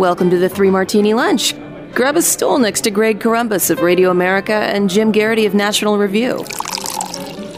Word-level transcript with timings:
Welcome 0.00 0.30
to 0.30 0.38
the 0.38 0.48
Three 0.48 0.70
Martini 0.70 1.12
Lunch. 1.12 1.54
Grab 1.92 2.16
a 2.16 2.22
stool 2.22 2.58
next 2.58 2.80
to 2.84 2.90
Greg 2.90 3.20
Corombos 3.20 3.68
of 3.68 3.82
Radio 3.82 4.10
America 4.10 4.54
and 4.54 4.88
Jim 4.88 5.12
Geraghty 5.12 5.44
of 5.44 5.52
National 5.52 5.98
Review. 5.98 6.42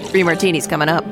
Three 0.06 0.24
Martinis 0.24 0.66
coming 0.66 0.88
up. 0.88 1.04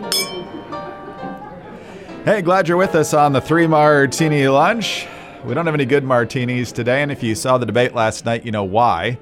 Hey, 2.24 2.43
glad 2.43 2.66
you're 2.66 2.77
with 2.77 2.97
us 2.97 3.15
on 3.15 3.33
the 3.33 3.41
Three 3.41 3.69
Martini 3.69 4.48
Lunch. 4.48 5.07
We 5.45 5.55
don't 5.55 5.66
have 5.66 5.74
any 5.77 5.85
good 5.85 6.02
martinis 6.02 6.73
today, 6.73 7.01
and 7.01 7.12
if 7.12 7.23
you 7.23 7.37
saw 7.37 7.59
the 7.59 7.66
debate 7.66 7.95
last 7.95 8.24
night, 8.24 8.45
you 8.45 8.51
know 8.51 8.65
why. 8.65 9.16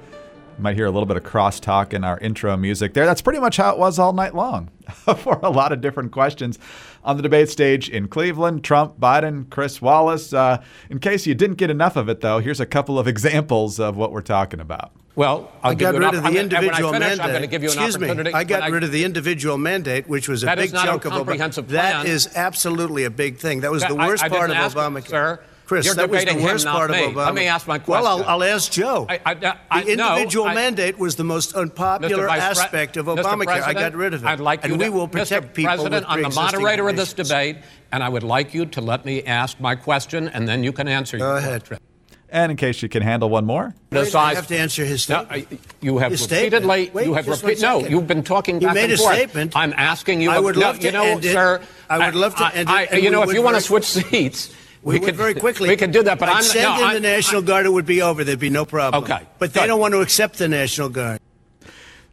You 0.56 0.62
might 0.62 0.76
hear 0.76 0.86
a 0.86 0.90
little 0.90 1.04
bit 1.04 1.18
of 1.18 1.24
crosstalk 1.24 1.92
in 1.92 2.04
our 2.04 2.18
intro 2.20 2.56
music 2.56 2.94
there. 2.94 3.04
That's 3.04 3.20
pretty 3.20 3.38
much 3.38 3.58
how 3.58 3.70
it 3.74 3.78
was 3.78 3.98
all 3.98 4.14
night 4.14 4.34
long 4.34 4.70
for 5.18 5.38
a 5.42 5.50
lot 5.50 5.72
of 5.72 5.80
different 5.80 6.12
questions 6.12 6.58
on 7.04 7.16
the 7.16 7.22
debate 7.22 7.48
stage 7.48 7.88
in 7.88 8.08
Cleveland. 8.08 8.64
Trump, 8.64 8.98
Biden, 8.98 9.48
Chris 9.50 9.80
Wallace. 9.82 10.32
Uh, 10.32 10.62
in 10.90 10.98
case 10.98 11.26
you 11.26 11.34
didn't 11.34 11.56
get 11.56 11.70
enough 11.70 11.96
of 11.96 12.08
it, 12.08 12.20
though, 12.20 12.38
here's 12.38 12.60
a 12.60 12.66
couple 12.66 12.98
of 12.98 13.06
examples 13.14 13.78
of 13.80 13.96
what 13.96 14.12
we're 14.12 14.20
talking 14.22 14.60
about. 14.60 14.92
Well, 15.14 15.50
I'll 15.64 15.72
I 15.72 15.74
got 15.74 15.94
rid 15.94 16.02
of 16.04 16.12
the 16.12 16.18
I'm 16.18 16.22
gonna- 16.26 16.38
individual 16.40 16.92
finish, 16.92 17.08
mandate. 17.08 17.24
I'm 17.24 17.30
going 17.30 17.42
to 17.42 17.48
give 17.48 17.62
you 17.64 17.70
an 17.70 17.74
Excuse 17.78 17.98
me. 17.98 18.06
opportunity. 18.06 18.34
I 18.34 18.44
got 18.44 18.62
when 18.62 18.72
rid 18.72 18.84
of 18.84 18.92
the 18.92 19.02
individual 19.04 19.58
mandate, 19.58 20.08
which 20.08 20.28
was 20.28 20.44
a 20.44 20.54
big 20.54 20.72
not 20.72 20.84
a 20.84 20.86
chunk 20.86 21.04
of 21.06 21.10
comprehensive 21.12 21.66
Obama. 21.66 21.70
That 21.72 22.06
absolutely 22.36 23.02
a 23.02 23.10
big 23.10 23.36
thing. 23.38 23.60
That 23.62 23.72
was 23.72 23.82
That- 23.82 23.88
the 23.90 23.96
worst 23.96 24.22
I 24.22 24.28
part 24.28 24.50
of 24.50 24.56
didn't 24.56 24.72
Obamacare. 24.74 25.08
sir. 25.08 25.40
Chris, 25.68 25.84
You're 25.84 25.94
that 25.96 26.08
was 26.08 26.20
the 26.20 26.24
debating 26.24 26.40
him, 26.42 26.50
worst 26.52 26.64
not 26.64 26.76
part 26.76 26.90
me. 26.90 27.04
of 27.04 27.12
Obama. 27.12 27.26
Let 27.26 27.34
me 27.34 27.46
ask 27.46 27.66
my 27.66 27.78
question. 27.78 28.02
Well, 28.04 28.24
I'll. 28.26 28.42
I'll 28.42 28.42
ask 28.42 28.72
Joe. 28.72 29.04
I- 29.06 29.20
I- 29.26 29.54
I- 29.70 29.82
the 29.84 29.96
no, 29.96 30.14
individual 30.14 30.46
I- 30.46 30.54
mandate 30.54 30.98
was 30.98 31.16
the 31.16 31.24
most 31.24 31.52
unpopular 31.54 32.24
Mr. 32.24 32.26
Vice 32.26 32.40
Pre- 32.40 32.64
aspect 32.64 32.96
of 32.96 33.04
Obamacare. 33.04 33.20
I 33.28 33.44
President, 33.44 33.78
got 33.78 33.94
rid 33.94 34.14
of 34.14 34.24
it. 34.24 34.26
I'd 34.26 34.40
like 34.40 34.64
and 34.64 34.72
you 34.72 34.78
we 34.78 34.88
will 34.88 35.06
protect 35.08 35.48
Mr. 35.48 35.54
people 35.54 35.68
President, 35.74 35.94
with 35.94 36.04
I'm 36.10 36.22
the 36.22 36.28
pre-existing 36.30 36.42
moderator 36.62 36.88
of 36.88 36.96
this 36.96 37.12
debate, 37.12 37.56
and 37.92 38.02
I 38.02 38.08
would 38.08 38.22
like 38.22 38.54
you 38.54 38.64
to 38.64 38.80
let 38.80 39.04
me 39.04 39.22
ask 39.24 39.60
my 39.60 39.74
question, 39.74 40.28
and 40.28 40.48
then 40.48 40.64
you 40.64 40.72
can 40.72 40.88
answer 40.88 41.18
Go 41.18 41.26
your 41.28 41.36
ahead. 41.36 41.66
question. 41.66 41.84
And 42.30 42.50
in 42.50 42.56
case 42.56 42.80
you 42.82 42.88
can 42.88 43.02
handle 43.02 43.28
one 43.28 43.44
more, 43.46 43.74
Wait, 43.92 44.14
I 44.14 44.34
have 44.34 44.46
to 44.48 44.56
answer 44.58 44.84
his 44.86 45.02
statement. 45.02 45.28
I- 45.52 45.58
you 45.82 45.98
have 45.98 46.12
His 46.12 46.22
statement. 46.22 46.64
repeatedly. 46.64 46.90
Wait, 46.94 47.06
you 47.06 47.14
have 47.14 47.26
just 47.26 47.42
repeat. 47.42 47.60
No, 47.62 47.80
you've 47.86 48.06
been 48.06 48.22
talking 48.22 48.60
You 48.60 48.68
back 48.68 48.74
made 48.74 48.84
and 48.84 48.92
a 48.94 48.96
statement. 48.98 49.52
I'm 49.54 49.74
asking 49.76 50.22
you. 50.22 50.30
I 50.30 50.38
would 50.38 50.56
no, 50.56 50.60
love 50.62 50.78
to 50.80 50.86
you 50.86 50.92
know, 50.92 51.04
end 51.04 51.24
it. 51.26 51.32
sir. 51.32 51.60
I 51.90 51.98
would 52.06 52.14
love 52.14 52.34
to 52.36 52.44
end 52.54 52.68
it, 52.68 52.72
I- 52.72 52.82
and 52.84 53.02
you 53.02 53.10
know, 53.10 53.22
if 53.22 53.32
you 53.34 53.42
want 53.42 53.56
to 53.56 53.62
switch 53.62 53.84
seats, 53.84 54.50
We, 54.88 55.00
could 55.00 55.16
very 55.16 55.34
quickly. 55.34 55.68
We 55.68 55.76
could 55.76 55.92
do 55.92 56.02
that, 56.04 56.18
but 56.18 56.28
I'd 56.28 56.36
I'm 56.38 56.42
send 56.42 56.64
no, 56.64 56.76
in 56.78 56.82
I- 56.84 56.94
the 56.94 57.00
National 57.00 57.42
Guard. 57.42 57.66
It 57.66 57.70
would 57.70 57.86
be 57.86 58.02
over. 58.02 58.24
There'd 58.24 58.38
be 58.38 58.50
no 58.50 58.64
problem. 58.64 59.04
Okay, 59.04 59.26
But 59.38 59.52
they 59.52 59.60
good. 59.60 59.66
don't 59.68 59.80
want 59.80 59.92
to 59.94 60.00
accept 60.00 60.38
the 60.38 60.48
National 60.48 60.88
Guard. 60.88 61.20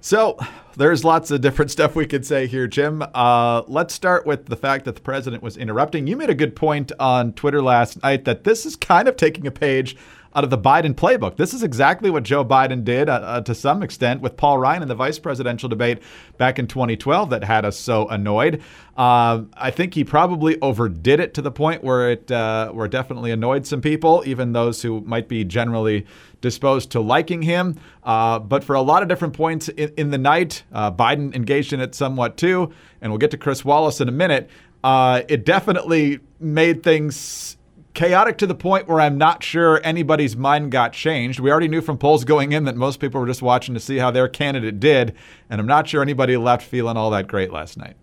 So 0.01 0.37
there's 0.77 1.03
lots 1.03 1.31
of 1.31 1.41
different 1.41 1.71
stuff 1.77 1.95
we 1.95 2.05
could 2.05 2.25
say 2.25 2.47
here, 2.47 2.67
Jim. 2.67 3.03
Uh, 3.13 3.63
let's 3.67 3.93
start 3.93 4.25
with 4.27 4.45
the 4.47 4.55
fact 4.55 4.85
that 4.85 4.95
the 4.95 5.01
president 5.01 5.41
was 5.41 5.57
interrupting. 5.57 6.05
You 6.05 6.15
made 6.15 6.29
a 6.29 6.35
good 6.35 6.55
point 6.55 6.91
on 6.99 7.33
Twitter 7.33 7.61
last 7.61 8.01
night 8.03 8.25
that 8.25 8.43
this 8.43 8.65
is 8.65 8.75
kind 8.75 9.07
of 9.07 9.15
taking 9.17 9.47
a 9.47 9.51
page 9.51 9.95
out 10.35 10.43
of 10.43 10.49
the 10.49 10.57
Biden 10.57 10.93
playbook. 10.93 11.37
This 11.37 11.53
is 11.53 11.63
exactly 11.63 12.09
what 12.09 12.23
Joe 12.23 12.43
Biden 12.43 12.83
did 12.83 13.07
uh, 13.07 13.13
uh, 13.13 13.41
to 13.41 13.55
some 13.55 13.81
extent 13.81 14.21
with 14.21 14.35
Paul 14.35 14.57
Ryan 14.57 14.81
in 14.81 14.87
the 14.89 14.95
vice 14.95 15.17
presidential 15.17 15.69
debate 15.69 15.99
back 16.37 16.59
in 16.59 16.67
2012 16.67 17.29
that 17.29 17.43
had 17.43 17.63
us 17.63 17.77
so 17.77 18.07
annoyed. 18.09 18.61
Uh, 18.97 19.43
I 19.55 19.71
think 19.71 19.93
he 19.93 20.03
probably 20.03 20.59
overdid 20.61 21.21
it 21.21 21.33
to 21.35 21.41
the 21.41 21.51
point 21.51 21.83
where 21.83 22.11
it 22.11 22.29
uh, 22.29 22.71
where 22.71 22.85
it 22.85 22.91
definitely 22.91 23.31
annoyed 23.31 23.65
some 23.65 23.81
people, 23.81 24.23
even 24.25 24.51
those 24.51 24.81
who 24.81 25.01
might 25.01 25.29
be 25.29 25.45
generally 25.45 26.05
disposed 26.41 26.91
to 26.91 26.99
liking 26.99 27.41
him. 27.41 27.79
Uh, 28.03 28.37
but 28.39 28.63
for 28.63 28.75
a 28.75 28.81
lot 28.81 29.01
of 29.01 29.09
different 29.09 29.33
points 29.33 29.69
in, 29.69 29.91
in 29.97 30.11
the 30.11 30.17
night, 30.17 30.63
uh, 30.73 30.91
Biden 30.91 31.33
engaged 31.33 31.71
in 31.73 31.79
it 31.79 31.95
somewhat 31.95 32.37
too. 32.37 32.71
And 33.01 33.11
we'll 33.11 33.19
get 33.19 33.31
to 33.31 33.37
Chris 33.37 33.63
Wallace 33.63 34.01
in 34.01 34.09
a 34.09 34.13
minute. 34.13 34.49
Uh, 34.83 35.23
it 35.27 35.45
definitely 35.45 36.19
made 36.39 36.83
things 36.83 37.57
chaotic 37.95 38.37
to 38.37 38.47
the 38.47 38.53
point 38.53 38.87
where 38.87 39.01
I'm 39.01 39.17
not 39.17 39.41
sure 39.41 39.81
anybody's 39.83 40.35
mind 40.35 40.71
got 40.71 40.93
changed. 40.93 41.39
We 41.39 41.49
already 41.49 41.67
knew 41.67 41.81
from 41.81 41.97
polls 41.97 42.23
going 42.23 42.51
in 42.51 42.65
that 42.65 42.75
most 42.75 42.99
people 42.99 43.19
were 43.19 43.27
just 43.27 43.41
watching 43.41 43.73
to 43.73 43.79
see 43.79 43.97
how 43.97 44.11
their 44.11 44.27
candidate 44.27 44.79
did. 44.79 45.15
And 45.49 45.59
I'm 45.59 45.67
not 45.67 45.87
sure 45.87 46.01
anybody 46.01 46.37
left 46.37 46.63
feeling 46.63 46.97
all 46.97 47.09
that 47.11 47.27
great 47.27 47.51
last 47.51 47.77
night. 47.77 47.95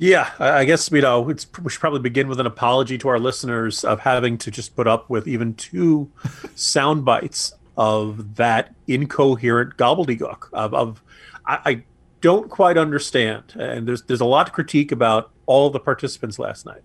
Yeah, 0.00 0.30
I 0.38 0.64
guess 0.64 0.92
you 0.92 1.00
know 1.00 1.20
we 1.22 1.34
should 1.36 1.80
probably 1.80 1.98
begin 1.98 2.28
with 2.28 2.38
an 2.38 2.46
apology 2.46 2.98
to 2.98 3.08
our 3.08 3.18
listeners 3.18 3.82
of 3.82 4.00
having 4.00 4.38
to 4.38 4.50
just 4.50 4.76
put 4.76 4.86
up 4.86 5.10
with 5.10 5.26
even 5.26 5.54
two 5.54 6.12
sound 6.54 7.04
bites 7.04 7.52
of 7.76 8.36
that 8.36 8.74
incoherent 8.86 9.76
gobbledygook. 9.76 10.52
Of, 10.52 10.72
of 10.72 11.02
I, 11.44 11.58
I 11.64 11.82
don't 12.20 12.48
quite 12.48 12.78
understand, 12.78 13.54
and 13.58 13.88
there's 13.88 14.02
there's 14.02 14.20
a 14.20 14.24
lot 14.24 14.46
to 14.46 14.52
critique 14.52 14.92
about 14.92 15.32
all 15.46 15.68
the 15.68 15.80
participants 15.80 16.38
last 16.38 16.64
night. 16.64 16.82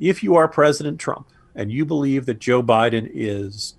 If 0.00 0.22
you 0.22 0.36
are 0.36 0.48
President 0.48 0.98
Trump 1.00 1.28
and 1.54 1.70
you 1.70 1.84
believe 1.84 2.26
that 2.26 2.38
Joe 2.38 2.62
Biden 2.62 3.10
is 3.12 3.74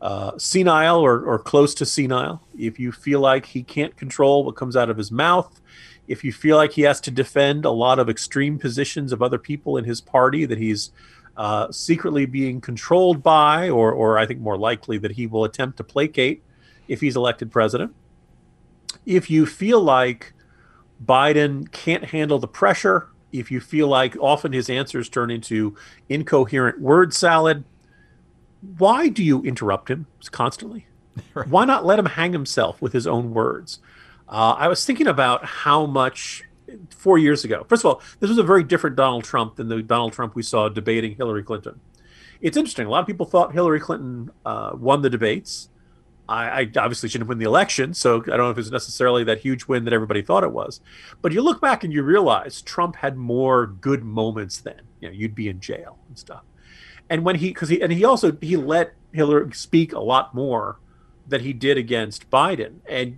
uh, 0.00 0.36
senile 0.38 1.00
or, 1.00 1.24
or 1.24 1.38
close 1.38 1.74
to 1.76 1.86
senile, 1.86 2.42
if 2.58 2.78
you 2.78 2.92
feel 2.92 3.20
like 3.20 3.46
he 3.46 3.62
can't 3.62 3.96
control 3.96 4.44
what 4.44 4.56
comes 4.56 4.76
out 4.76 4.90
of 4.90 4.96
his 4.96 5.10
mouth, 5.10 5.60
if 6.06 6.22
you 6.22 6.32
feel 6.32 6.56
like 6.56 6.72
he 6.72 6.82
has 6.82 7.00
to 7.00 7.10
defend 7.10 7.64
a 7.64 7.70
lot 7.70 7.98
of 7.98 8.10
extreme 8.10 8.58
positions 8.58 9.12
of 9.12 9.22
other 9.22 9.38
people 9.38 9.76
in 9.76 9.84
his 9.84 10.00
party 10.00 10.44
that 10.44 10.58
he's 10.58 10.90
uh, 11.36 11.70
secretly 11.72 12.26
being 12.26 12.60
controlled 12.60 13.22
by, 13.22 13.68
or, 13.68 13.92
or 13.92 14.18
I 14.18 14.26
think 14.26 14.40
more 14.40 14.58
likely 14.58 14.98
that 14.98 15.12
he 15.12 15.26
will 15.26 15.44
attempt 15.44 15.78
to 15.78 15.84
placate 15.84 16.42
if 16.86 17.00
he's 17.00 17.16
elected 17.16 17.50
president, 17.50 17.94
if 19.06 19.30
you 19.30 19.46
feel 19.46 19.80
like 19.80 20.32
Biden 21.04 21.70
can't 21.72 22.04
handle 22.04 22.38
the 22.38 22.48
pressure, 22.48 23.08
if 23.34 23.50
you 23.50 23.60
feel 23.60 23.88
like 23.88 24.16
often 24.20 24.52
his 24.52 24.70
answers 24.70 25.08
turn 25.08 25.30
into 25.30 25.76
incoherent 26.08 26.80
word 26.80 27.12
salad, 27.12 27.64
why 28.78 29.08
do 29.08 29.22
you 29.22 29.42
interrupt 29.42 29.90
him 29.90 30.06
constantly? 30.30 30.86
Why 31.48 31.64
not 31.64 31.86
let 31.86 32.00
him 32.00 32.06
hang 32.06 32.32
himself 32.32 32.82
with 32.82 32.92
his 32.92 33.06
own 33.06 33.34
words? 33.34 33.78
Uh, 34.28 34.56
I 34.58 34.66
was 34.66 34.84
thinking 34.84 35.06
about 35.06 35.44
how 35.44 35.86
much 35.86 36.42
four 36.90 37.18
years 37.18 37.44
ago. 37.44 37.64
First 37.68 37.84
of 37.84 37.86
all, 37.86 38.02
this 38.18 38.28
was 38.28 38.38
a 38.38 38.42
very 38.42 38.64
different 38.64 38.96
Donald 38.96 39.22
Trump 39.22 39.54
than 39.54 39.68
the 39.68 39.80
Donald 39.80 40.12
Trump 40.12 40.34
we 40.34 40.42
saw 40.42 40.68
debating 40.68 41.14
Hillary 41.14 41.44
Clinton. 41.44 41.78
It's 42.40 42.56
interesting. 42.56 42.86
A 42.86 42.90
lot 42.90 43.00
of 43.00 43.06
people 43.06 43.26
thought 43.26 43.52
Hillary 43.52 43.78
Clinton 43.78 44.30
uh, 44.44 44.72
won 44.74 45.02
the 45.02 45.10
debates. 45.10 45.68
I, 46.28 46.62
I 46.62 46.70
obviously 46.76 47.08
shouldn't 47.08 47.28
win 47.28 47.38
the 47.38 47.44
election, 47.44 47.94
so 47.94 48.22
I 48.22 48.36
don't 48.36 48.38
know 48.38 48.50
if 48.50 48.58
it's 48.58 48.70
necessarily 48.70 49.24
that 49.24 49.40
huge 49.40 49.66
win 49.66 49.84
that 49.84 49.92
everybody 49.92 50.22
thought 50.22 50.44
it 50.44 50.52
was. 50.52 50.80
But 51.20 51.32
you 51.32 51.42
look 51.42 51.60
back 51.60 51.84
and 51.84 51.92
you 51.92 52.02
realize 52.02 52.62
Trump 52.62 52.96
had 52.96 53.16
more 53.16 53.66
good 53.66 54.02
moments 54.04 54.58
then. 54.58 54.80
You 55.00 55.08
know, 55.08 55.14
you'd 55.14 55.34
be 55.34 55.48
in 55.48 55.60
jail 55.60 55.98
and 56.08 56.18
stuff. 56.18 56.42
And 57.10 57.24
when 57.24 57.36
he, 57.36 57.48
because 57.48 57.68
he, 57.68 57.82
and 57.82 57.92
he 57.92 58.04
also 58.04 58.36
he 58.40 58.56
let 58.56 58.94
Hillary 59.12 59.52
speak 59.52 59.92
a 59.92 60.00
lot 60.00 60.34
more 60.34 60.78
than 61.26 61.40
he 61.40 61.52
did 61.52 61.78
against 61.78 62.30
Biden, 62.30 62.76
and 62.88 63.16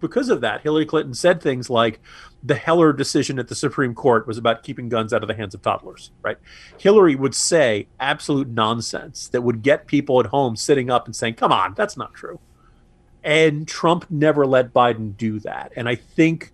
because 0.00 0.28
of 0.28 0.40
that, 0.40 0.62
Hillary 0.62 0.86
Clinton 0.86 1.14
said 1.14 1.42
things 1.42 1.68
like, 1.68 2.00
"The 2.42 2.54
Heller 2.54 2.92
decision 2.92 3.38
at 3.38 3.48
the 3.48 3.54
Supreme 3.54 3.94
Court 3.94 4.26
was 4.26 4.38
about 4.38 4.62
keeping 4.62 4.88
guns 4.88 5.12
out 5.12 5.22
of 5.22 5.28
the 5.28 5.34
hands 5.34 5.54
of 5.54 5.62
toddlers." 5.62 6.10
Right? 6.22 6.38
Hillary 6.78 7.14
would 7.14 7.34
say 7.34 7.88
absolute 8.00 8.48
nonsense 8.48 9.28
that 9.28 9.42
would 9.42 9.62
get 9.62 9.86
people 9.86 10.20
at 10.20 10.26
home 10.26 10.56
sitting 10.56 10.90
up 10.90 11.06
and 11.06 11.14
saying, 11.14 11.34
"Come 11.34 11.52
on, 11.52 11.74
that's 11.74 11.96
not 11.96 12.14
true." 12.14 12.40
And 13.24 13.68
Trump 13.68 14.06
never 14.10 14.46
let 14.46 14.72
Biden 14.72 15.16
do 15.16 15.38
that, 15.40 15.72
and 15.76 15.88
I 15.88 15.94
think 15.94 16.52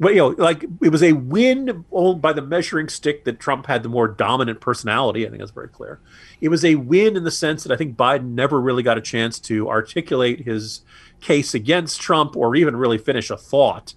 well, 0.00 0.12
you 0.12 0.18
know, 0.18 0.28
like 0.38 0.64
it 0.82 0.88
was 0.88 1.02
a 1.02 1.12
win 1.12 1.84
by 2.20 2.32
the 2.32 2.42
measuring 2.42 2.88
stick 2.88 3.24
that 3.24 3.38
Trump 3.38 3.66
had 3.66 3.82
the 3.82 3.88
more 3.88 4.08
dominant 4.08 4.60
personality. 4.60 5.24
I 5.24 5.30
think 5.30 5.40
that's 5.40 5.52
very 5.52 5.68
clear. 5.68 6.00
It 6.40 6.48
was 6.48 6.64
a 6.64 6.74
win 6.74 7.16
in 7.16 7.24
the 7.24 7.30
sense 7.30 7.62
that 7.62 7.72
I 7.72 7.76
think 7.76 7.96
Biden 7.96 8.32
never 8.32 8.60
really 8.60 8.82
got 8.82 8.98
a 8.98 9.00
chance 9.00 9.38
to 9.40 9.68
articulate 9.68 10.40
his 10.40 10.82
case 11.20 11.54
against 11.54 12.00
Trump 12.00 12.36
or 12.36 12.56
even 12.56 12.76
really 12.76 12.98
finish 12.98 13.30
a 13.30 13.36
thought. 13.36 13.94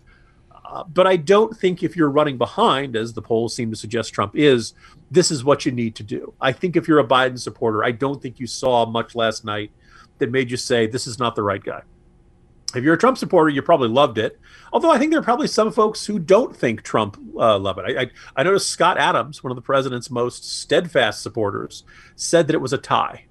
Uh, 0.69 0.83
but 0.83 1.07
I 1.07 1.15
don't 1.15 1.55
think 1.55 1.81
if 1.81 1.95
you're 1.95 2.09
running 2.09 2.37
behind, 2.37 2.97
as 2.97 3.13
the 3.13 3.21
polls 3.21 3.55
seem 3.55 3.69
to 3.71 3.77
suggest 3.77 4.13
Trump 4.13 4.35
is, 4.35 4.73
this 5.09 5.31
is 5.31 5.45
what 5.45 5.65
you 5.65 5.71
need 5.71 5.95
to 5.95 6.03
do. 6.03 6.33
I 6.41 6.51
think 6.51 6.75
if 6.75 6.89
you're 6.89 6.99
a 6.99 7.07
Biden 7.07 7.39
supporter, 7.39 7.85
I 7.85 7.91
don't 7.91 8.21
think 8.21 8.37
you 8.37 8.47
saw 8.47 8.85
much 8.85 9.15
last 9.15 9.45
night 9.45 9.71
that 10.17 10.29
made 10.29 10.51
you 10.51 10.57
say 10.57 10.85
this 10.85 11.07
is 11.07 11.19
not 11.19 11.35
the 11.35 11.43
right 11.43 11.63
guy. 11.63 11.83
if 12.75 12.83
you're 12.83 12.95
a 12.95 12.97
Trump 12.97 13.17
supporter, 13.17 13.49
you 13.49 13.61
probably 13.61 13.87
loved 13.87 14.17
it. 14.17 14.39
Although 14.73 14.91
I 14.91 14.97
think 14.97 15.11
there 15.11 15.21
are 15.21 15.23
probably 15.23 15.47
some 15.47 15.71
folks 15.71 16.05
who 16.05 16.19
don't 16.19 16.55
think 16.55 16.81
Trump 16.81 17.17
uh, 17.37 17.57
love 17.57 17.77
it. 17.77 17.97
I, 17.97 18.01
I, 18.01 18.11
I 18.35 18.43
noticed 18.43 18.69
Scott 18.69 18.97
Adams, 18.97 19.41
one 19.43 19.51
of 19.51 19.55
the 19.55 19.61
president's 19.61 20.11
most 20.11 20.43
steadfast 20.43 21.21
supporters, 21.21 21.85
said 22.17 22.47
that 22.47 22.55
it 22.55 22.61
was 22.61 22.73
a 22.73 22.77
tie. 22.77 23.26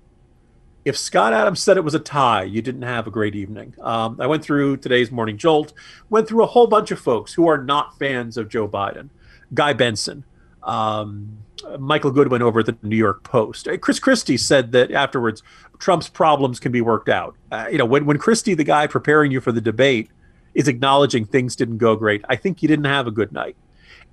If 0.86 0.96
Scott 0.96 1.32
Adams 1.32 1.60
said 1.60 1.76
it 1.76 1.82
was 1.82 1.96
a 1.96 1.98
tie, 1.98 2.44
you 2.44 2.62
didn't 2.62 2.82
have 2.82 3.08
a 3.08 3.10
great 3.10 3.34
evening. 3.34 3.74
Um, 3.80 4.20
I 4.20 4.28
went 4.28 4.44
through 4.44 4.76
today's 4.76 5.10
Morning 5.10 5.36
Jolt, 5.36 5.72
went 6.10 6.28
through 6.28 6.44
a 6.44 6.46
whole 6.46 6.68
bunch 6.68 6.92
of 6.92 7.00
folks 7.00 7.34
who 7.34 7.48
are 7.48 7.58
not 7.58 7.98
fans 7.98 8.36
of 8.36 8.48
Joe 8.48 8.68
Biden. 8.68 9.08
Guy 9.52 9.72
Benson, 9.72 10.22
um, 10.62 11.38
Michael 11.80 12.12
Goodwin 12.12 12.40
over 12.40 12.60
at 12.60 12.66
the 12.66 12.76
New 12.84 12.94
York 12.94 13.24
Post. 13.24 13.66
Uh, 13.66 13.76
Chris 13.78 13.98
Christie 13.98 14.36
said 14.36 14.70
that 14.72 14.92
afterwards, 14.92 15.42
Trump's 15.80 16.08
problems 16.08 16.60
can 16.60 16.70
be 16.70 16.80
worked 16.80 17.08
out. 17.08 17.34
Uh, 17.50 17.66
you 17.68 17.78
know, 17.78 17.84
when, 17.84 18.06
when 18.06 18.18
Christie, 18.18 18.54
the 18.54 18.62
guy 18.62 18.86
preparing 18.86 19.32
you 19.32 19.40
for 19.40 19.50
the 19.50 19.60
debate, 19.60 20.08
is 20.54 20.68
acknowledging 20.68 21.24
things 21.24 21.56
didn't 21.56 21.78
go 21.78 21.96
great, 21.96 22.24
I 22.28 22.36
think 22.36 22.62
you 22.62 22.68
didn't 22.68 22.84
have 22.84 23.08
a 23.08 23.10
good 23.10 23.32
night. 23.32 23.56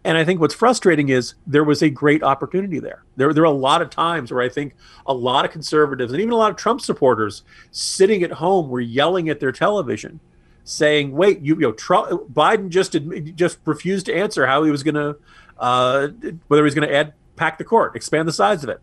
And 0.05 0.17
I 0.17 0.25
think 0.25 0.41
what's 0.41 0.53
frustrating 0.53 1.09
is 1.09 1.35
there 1.47 1.63
was 1.63 1.81
a 1.81 1.89
great 1.89 2.23
opportunity 2.23 2.79
there. 2.79 3.03
There, 3.15 3.33
there 3.33 3.43
are 3.43 3.45
a 3.45 3.51
lot 3.51 3.81
of 3.81 3.89
times 3.89 4.31
where 4.31 4.41
I 4.41 4.49
think 4.49 4.75
a 5.05 5.13
lot 5.13 5.45
of 5.45 5.51
conservatives 5.51 6.11
and 6.11 6.21
even 6.21 6.33
a 6.33 6.37
lot 6.37 6.51
of 6.51 6.57
Trump 6.57 6.81
supporters 6.81 7.43
sitting 7.71 8.21
at 8.23 8.31
home 8.31 8.69
were 8.69 8.81
yelling 8.81 9.29
at 9.29 9.39
their 9.39 9.53
television, 9.53 10.19
saying, 10.65 11.13
"Wait, 11.13 11.39
you, 11.39 11.55
you 11.55 11.61
know, 11.61 11.71
Trump, 11.71 12.09
Biden 12.33 12.69
just 12.69 12.97
just 13.35 13.59
refused 13.63 14.05
to 14.07 14.13
answer 14.13 14.45
how 14.45 14.63
he 14.63 14.71
was 14.71 14.83
going 14.83 14.95
to, 14.95 15.15
uh, 15.57 16.09
whether 16.47 16.65
he's 16.65 16.75
going 16.75 16.87
to 16.87 16.93
add 16.93 17.13
pack 17.37 17.57
the 17.57 17.63
court, 17.63 17.95
expand 17.95 18.27
the 18.27 18.33
size 18.33 18.63
of 18.63 18.69
it." 18.69 18.81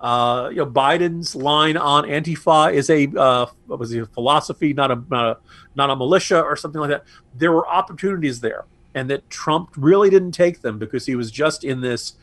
Uh, 0.00 0.48
you 0.50 0.56
know, 0.56 0.66
Biden's 0.66 1.34
line 1.34 1.76
on 1.76 2.04
Antifa 2.04 2.72
is 2.72 2.88
a 2.88 3.06
uh, 3.18 3.46
was 3.66 3.94
a 3.94 4.06
philosophy, 4.06 4.72
not 4.72 4.90
a, 4.90 5.02
not 5.10 5.26
a 5.26 5.38
not 5.74 5.90
a 5.90 5.96
militia 5.96 6.40
or 6.42 6.56
something 6.56 6.80
like 6.80 6.90
that. 6.90 7.04
There 7.34 7.52
were 7.52 7.68
opportunities 7.68 8.40
there 8.40 8.64
and 8.94 9.10
that 9.10 9.28
Trump 9.28 9.70
really 9.76 10.08
didn't 10.08 10.32
take 10.32 10.62
them 10.62 10.78
because 10.78 11.06
he 11.06 11.14
was 11.14 11.30
just 11.30 11.64
in 11.64 11.80
this 11.80 12.14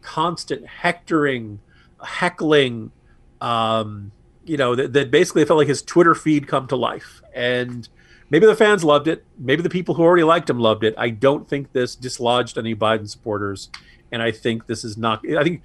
constant 0.00 0.66
hectoring, 0.66 1.60
heckling. 2.02 2.92
Um, 3.40 4.12
you 4.44 4.56
know 4.56 4.74
that, 4.74 4.92
that 4.92 5.10
basically 5.10 5.44
felt 5.44 5.58
like 5.58 5.68
his 5.68 5.82
Twitter 5.82 6.14
feed 6.14 6.46
come 6.46 6.66
to 6.68 6.76
life, 6.76 7.22
and 7.34 7.88
maybe 8.30 8.46
the 8.46 8.54
fans 8.54 8.84
loved 8.84 9.08
it. 9.08 9.24
Maybe 9.38 9.62
the 9.62 9.70
people 9.70 9.94
who 9.94 10.02
already 10.02 10.24
liked 10.24 10.48
him 10.48 10.58
loved 10.58 10.84
it. 10.84 10.94
I 10.96 11.10
don't 11.10 11.48
think 11.48 11.72
this 11.72 11.94
dislodged 11.94 12.56
any 12.56 12.74
Biden 12.74 13.08
supporters, 13.08 13.70
and 14.12 14.22
I 14.22 14.30
think 14.30 14.66
this 14.66 14.84
is 14.84 14.96
not. 14.96 15.22
I 15.28 15.42
think 15.42 15.62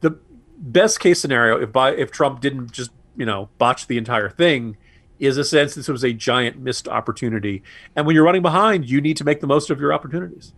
the 0.00 0.18
best 0.58 1.00
case 1.00 1.20
scenario 1.20 1.60
if 1.60 1.70
if 1.98 2.10
Trump 2.10 2.40
didn't 2.40 2.72
just 2.72 2.90
you 3.16 3.26
know 3.26 3.48
botch 3.58 3.86
the 3.86 3.98
entire 3.98 4.28
thing 4.28 4.76
is 5.18 5.36
a 5.38 5.44
sense 5.44 5.74
this 5.74 5.88
was 5.88 6.04
a 6.04 6.12
giant 6.12 6.58
missed 6.58 6.88
opportunity. 6.88 7.62
And 7.94 8.06
when 8.06 8.14
you're 8.14 8.24
running 8.24 8.42
behind, 8.42 8.88
you 8.88 9.00
need 9.00 9.16
to 9.18 9.24
make 9.24 9.40
the 9.40 9.46
most 9.46 9.70
of 9.70 9.80
your 9.80 9.92
opportunities. 9.92 10.52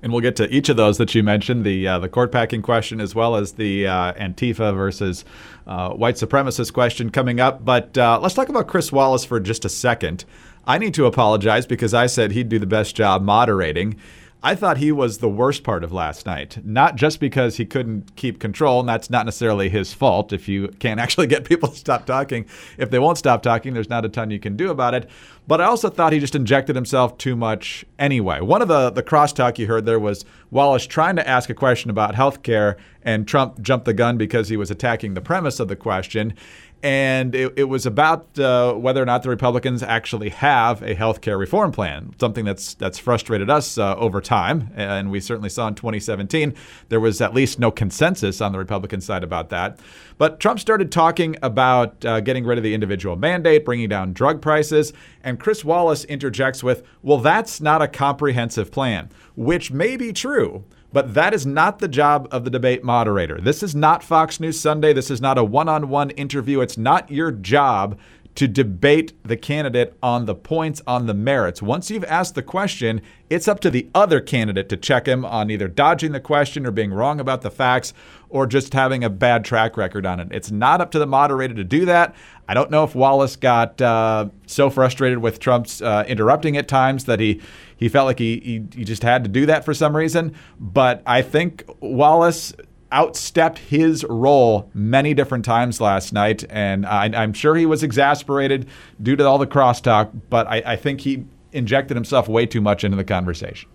And 0.00 0.12
we'll 0.12 0.22
get 0.22 0.36
to 0.36 0.48
each 0.54 0.68
of 0.68 0.76
those 0.76 0.98
that 0.98 1.14
you 1.14 1.24
mentioned 1.24 1.64
the 1.64 1.88
uh, 1.88 1.98
the 1.98 2.08
court 2.08 2.30
packing 2.30 2.62
question 2.62 3.00
as 3.00 3.14
well 3.14 3.34
as 3.34 3.52
the 3.52 3.86
uh, 3.86 4.12
Antifa 4.12 4.74
versus 4.74 5.24
uh, 5.66 5.90
white 5.90 6.14
supremacist 6.14 6.72
question 6.72 7.10
coming 7.10 7.40
up. 7.40 7.64
But 7.64 7.98
uh, 7.98 8.20
let's 8.22 8.34
talk 8.34 8.48
about 8.48 8.68
Chris 8.68 8.92
Wallace 8.92 9.24
for 9.24 9.40
just 9.40 9.64
a 9.64 9.68
second. 9.68 10.24
I 10.66 10.78
need 10.78 10.94
to 10.94 11.06
apologize 11.06 11.66
because 11.66 11.94
I 11.94 12.06
said 12.06 12.30
he'd 12.32 12.48
do 12.48 12.58
the 12.58 12.66
best 12.66 12.94
job 12.94 13.22
moderating. 13.22 13.96
I 14.40 14.54
thought 14.54 14.76
he 14.76 14.92
was 14.92 15.18
the 15.18 15.28
worst 15.28 15.64
part 15.64 15.82
of 15.82 15.92
last 15.92 16.24
night, 16.24 16.58
not 16.64 16.94
just 16.94 17.18
because 17.18 17.56
he 17.56 17.66
couldn't 17.66 18.14
keep 18.14 18.38
control, 18.38 18.78
and 18.78 18.88
that's 18.88 19.10
not 19.10 19.26
necessarily 19.26 19.68
his 19.68 19.92
fault. 19.92 20.32
If 20.32 20.48
you 20.48 20.68
can't 20.78 21.00
actually 21.04 21.26
get 21.26 21.44
people 21.44 21.68
to 21.68 21.76
stop 21.76 22.06
talking, 22.06 22.46
if 22.76 22.90
they 22.90 23.00
won't 23.00 23.18
stop 23.18 23.42
talking, 23.42 23.74
there's 23.74 23.90
not 23.90 24.04
a 24.04 24.08
ton 24.08 24.30
you 24.30 24.38
can 24.38 24.56
do 24.56 24.70
about 24.70 24.94
it. 24.94 25.10
But 25.48 25.60
I 25.60 25.64
also 25.64 25.88
thought 25.88 26.12
he 26.12 26.20
just 26.20 26.36
injected 26.36 26.76
himself 26.76 27.18
too 27.18 27.34
much 27.34 27.84
anyway. 27.98 28.40
One 28.40 28.62
of 28.62 28.68
the, 28.68 28.90
the 28.90 29.02
crosstalk 29.02 29.58
you 29.58 29.66
heard 29.66 29.86
there 29.86 29.98
was 29.98 30.24
Wallace 30.50 30.86
trying 30.86 31.16
to 31.16 31.26
ask 31.26 31.50
a 31.50 31.54
question 31.54 31.90
about 31.90 32.14
health 32.14 32.44
care, 32.44 32.76
and 33.02 33.26
Trump 33.26 33.60
jumped 33.60 33.86
the 33.86 33.94
gun 33.94 34.18
because 34.18 34.50
he 34.50 34.56
was 34.56 34.70
attacking 34.70 35.14
the 35.14 35.20
premise 35.20 35.58
of 35.58 35.66
the 35.66 35.76
question 35.76 36.34
and 36.82 37.34
it, 37.34 37.52
it 37.56 37.64
was 37.64 37.86
about 37.86 38.38
uh, 38.38 38.72
whether 38.74 39.02
or 39.02 39.06
not 39.06 39.22
the 39.22 39.28
Republicans 39.28 39.82
actually 39.82 40.28
have 40.28 40.82
a 40.82 40.94
health 40.94 41.20
care 41.20 41.36
reform 41.36 41.72
plan, 41.72 42.14
something 42.20 42.44
that's 42.44 42.74
that's 42.74 42.98
frustrated 42.98 43.50
us 43.50 43.78
uh, 43.78 43.96
over 43.96 44.20
time, 44.20 44.70
and 44.74 45.10
we 45.10 45.20
certainly 45.20 45.48
saw 45.48 45.66
in 45.68 45.74
2017 45.74 46.54
there 46.88 47.00
was 47.00 47.20
at 47.20 47.34
least 47.34 47.58
no 47.58 47.70
consensus 47.70 48.40
on 48.40 48.52
the 48.52 48.58
Republican 48.58 49.00
side 49.00 49.24
about 49.24 49.48
that. 49.48 49.78
But 50.18 50.40
Trump 50.40 50.60
started 50.60 50.92
talking 50.92 51.36
about 51.42 52.04
uh, 52.04 52.20
getting 52.20 52.44
rid 52.44 52.58
of 52.58 52.64
the 52.64 52.74
individual 52.74 53.16
mandate, 53.16 53.64
bringing 53.64 53.88
down 53.88 54.12
drug 54.12 54.42
prices, 54.42 54.92
and 55.22 55.40
Chris 55.40 55.64
Wallace 55.64 56.04
interjects 56.04 56.62
with, 56.62 56.82
"Well, 57.02 57.18
that's 57.18 57.60
not 57.60 57.80
a 57.80 57.88
comprehensive 57.88 58.70
plan," 58.70 59.08
which 59.36 59.70
may 59.70 59.96
be 59.96 60.12
true. 60.12 60.64
But 60.90 61.12
that 61.14 61.34
is 61.34 61.44
not 61.44 61.80
the 61.80 61.88
job 61.88 62.28
of 62.30 62.44
the 62.44 62.50
debate 62.50 62.82
moderator. 62.82 63.38
This 63.40 63.62
is 63.62 63.74
not 63.74 64.02
Fox 64.02 64.40
News 64.40 64.58
Sunday. 64.58 64.94
This 64.94 65.10
is 65.10 65.20
not 65.20 65.36
a 65.36 65.44
one 65.44 65.68
on 65.68 65.90
one 65.90 66.08
interview. 66.10 66.62
It's 66.62 66.78
not 66.78 67.10
your 67.10 67.30
job 67.30 67.98
to 68.38 68.46
debate 68.46 69.12
the 69.24 69.36
candidate 69.36 69.98
on 70.00 70.26
the 70.26 70.34
points, 70.34 70.80
on 70.86 71.06
the 71.06 71.12
merits. 71.12 71.60
Once 71.60 71.90
you've 71.90 72.04
asked 72.04 72.36
the 72.36 72.42
question, 72.42 73.02
it's 73.28 73.48
up 73.48 73.58
to 73.58 73.68
the 73.68 73.88
other 73.96 74.20
candidate 74.20 74.68
to 74.68 74.76
check 74.76 75.08
him 75.08 75.24
on 75.24 75.50
either 75.50 75.66
dodging 75.66 76.12
the 76.12 76.20
question 76.20 76.64
or 76.64 76.70
being 76.70 76.92
wrong 76.92 77.18
about 77.18 77.42
the 77.42 77.50
facts 77.50 77.92
or 78.28 78.46
just 78.46 78.72
having 78.74 79.02
a 79.02 79.10
bad 79.10 79.44
track 79.44 79.76
record 79.76 80.06
on 80.06 80.20
it. 80.20 80.28
It's 80.30 80.52
not 80.52 80.80
up 80.80 80.92
to 80.92 81.00
the 81.00 81.06
moderator 81.06 81.54
to 81.54 81.64
do 81.64 81.84
that. 81.86 82.14
I 82.46 82.54
don't 82.54 82.70
know 82.70 82.84
if 82.84 82.94
Wallace 82.94 83.34
got 83.34 83.82
uh, 83.82 84.28
so 84.46 84.70
frustrated 84.70 85.18
with 85.18 85.40
Trump's 85.40 85.82
uh, 85.82 86.04
interrupting 86.06 86.56
at 86.56 86.68
times 86.68 87.06
that 87.06 87.18
he 87.18 87.40
he 87.76 87.88
felt 87.88 88.06
like 88.06 88.20
he, 88.20 88.40
he, 88.40 88.78
he 88.78 88.84
just 88.84 89.02
had 89.02 89.24
to 89.24 89.28
do 89.28 89.46
that 89.46 89.64
for 89.64 89.74
some 89.74 89.96
reason. 89.96 90.36
But 90.60 91.02
I 91.06 91.22
think 91.22 91.64
Wallace 91.80 92.52
outstepped 92.90 93.58
his 93.58 94.04
role 94.04 94.70
many 94.74 95.14
different 95.14 95.44
times 95.44 95.80
last 95.80 96.12
night, 96.12 96.44
and 96.48 96.86
I, 96.86 97.06
am 97.06 97.32
sure 97.32 97.54
he 97.54 97.66
was 97.66 97.82
exasperated 97.82 98.66
due 99.02 99.16
to 99.16 99.24
all 99.26 99.38
the 99.38 99.46
crosstalk. 99.46 100.10
But 100.30 100.46
I, 100.46 100.62
I 100.64 100.76
think 100.76 101.02
he 101.02 101.24
injected 101.52 101.96
himself 101.96 102.28
way 102.28 102.46
too 102.46 102.60
much 102.60 102.84
into 102.84 102.96
the 102.96 103.04
conversation. 103.04 103.68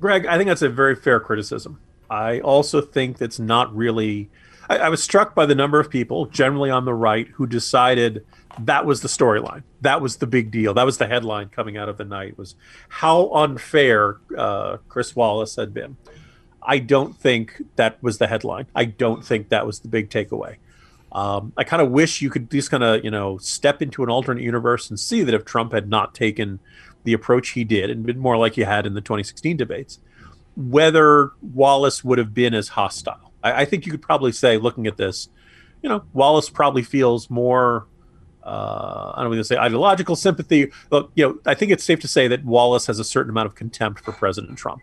Greg, 0.00 0.26
I 0.26 0.36
think 0.36 0.48
that's 0.48 0.62
a 0.62 0.68
very 0.68 0.96
fair 0.96 1.20
criticism. 1.20 1.80
I 2.08 2.40
also 2.40 2.80
think 2.80 3.18
that's 3.18 3.38
not 3.38 3.74
really. 3.74 4.30
I, 4.68 4.78
I 4.78 4.88
was 4.88 5.02
struck 5.02 5.34
by 5.34 5.46
the 5.46 5.54
number 5.54 5.78
of 5.78 5.90
people, 5.90 6.26
generally 6.26 6.70
on 6.70 6.84
the 6.84 6.94
right, 6.94 7.28
who 7.28 7.46
decided 7.46 8.24
that 8.58 8.86
was 8.86 9.02
the 9.02 9.08
storyline. 9.08 9.62
That 9.80 10.00
was 10.00 10.16
the 10.16 10.26
big 10.26 10.50
deal. 10.50 10.74
That 10.74 10.86
was 10.86 10.98
the 10.98 11.06
headline 11.06 11.48
coming 11.48 11.76
out 11.76 11.88
of 11.88 11.98
the 11.98 12.04
night 12.04 12.36
was 12.36 12.54
how 12.88 13.30
unfair 13.32 14.16
uh, 14.36 14.78
Chris 14.88 15.14
Wallace 15.14 15.56
had 15.56 15.72
been. 15.72 15.96
I 16.62 16.78
don't 16.78 17.16
think 17.16 17.62
that 17.76 18.02
was 18.02 18.18
the 18.18 18.26
headline. 18.26 18.66
I 18.74 18.84
don't 18.84 19.24
think 19.24 19.48
that 19.48 19.66
was 19.66 19.80
the 19.80 19.88
big 19.88 20.10
takeaway. 20.10 20.56
Um, 21.12 21.52
I 21.56 21.64
kind 21.64 21.82
of 21.82 21.90
wish 21.90 22.22
you 22.22 22.30
could 22.30 22.50
just 22.50 22.70
kind 22.70 22.84
of 22.84 23.04
you 23.04 23.10
know 23.10 23.38
step 23.38 23.82
into 23.82 24.02
an 24.02 24.10
alternate 24.10 24.42
universe 24.42 24.90
and 24.90 24.98
see 24.98 25.22
that 25.22 25.34
if 25.34 25.44
Trump 25.44 25.72
had 25.72 25.88
not 25.88 26.14
taken 26.14 26.60
the 27.04 27.12
approach 27.12 27.50
he 27.50 27.64
did 27.64 27.90
and 27.90 28.04
been 28.04 28.18
more 28.18 28.36
like 28.36 28.54
he 28.54 28.62
had 28.62 28.86
in 28.86 28.94
the 28.94 29.00
2016 29.00 29.56
debates, 29.56 29.98
whether 30.56 31.32
Wallace 31.40 32.04
would 32.04 32.18
have 32.18 32.34
been 32.34 32.54
as 32.54 32.68
hostile. 32.68 33.32
I, 33.42 33.62
I 33.62 33.64
think 33.64 33.86
you 33.86 33.92
could 33.92 34.02
probably 34.02 34.32
say, 34.32 34.58
looking 34.58 34.86
at 34.86 34.96
this, 34.96 35.28
you 35.82 35.88
know, 35.88 36.04
Wallace 36.12 36.50
probably 36.50 36.82
feels 36.82 37.30
more 37.30 37.86
uh, 38.42 39.12
I 39.14 39.20
don't 39.20 39.30
want 39.30 39.40
to 39.40 39.44
say 39.44 39.56
ideological 39.56 40.16
sympathy. 40.16 40.70
But, 40.88 41.10
you 41.14 41.26
know, 41.26 41.38
I 41.46 41.54
think 41.54 41.72
it's 41.72 41.84
safe 41.84 42.00
to 42.00 42.08
say 42.08 42.28
that 42.28 42.44
Wallace 42.44 42.86
has 42.86 42.98
a 42.98 43.04
certain 43.04 43.30
amount 43.30 43.46
of 43.46 43.54
contempt 43.54 44.00
for 44.00 44.12
President 44.12 44.56
Trump. 44.58 44.82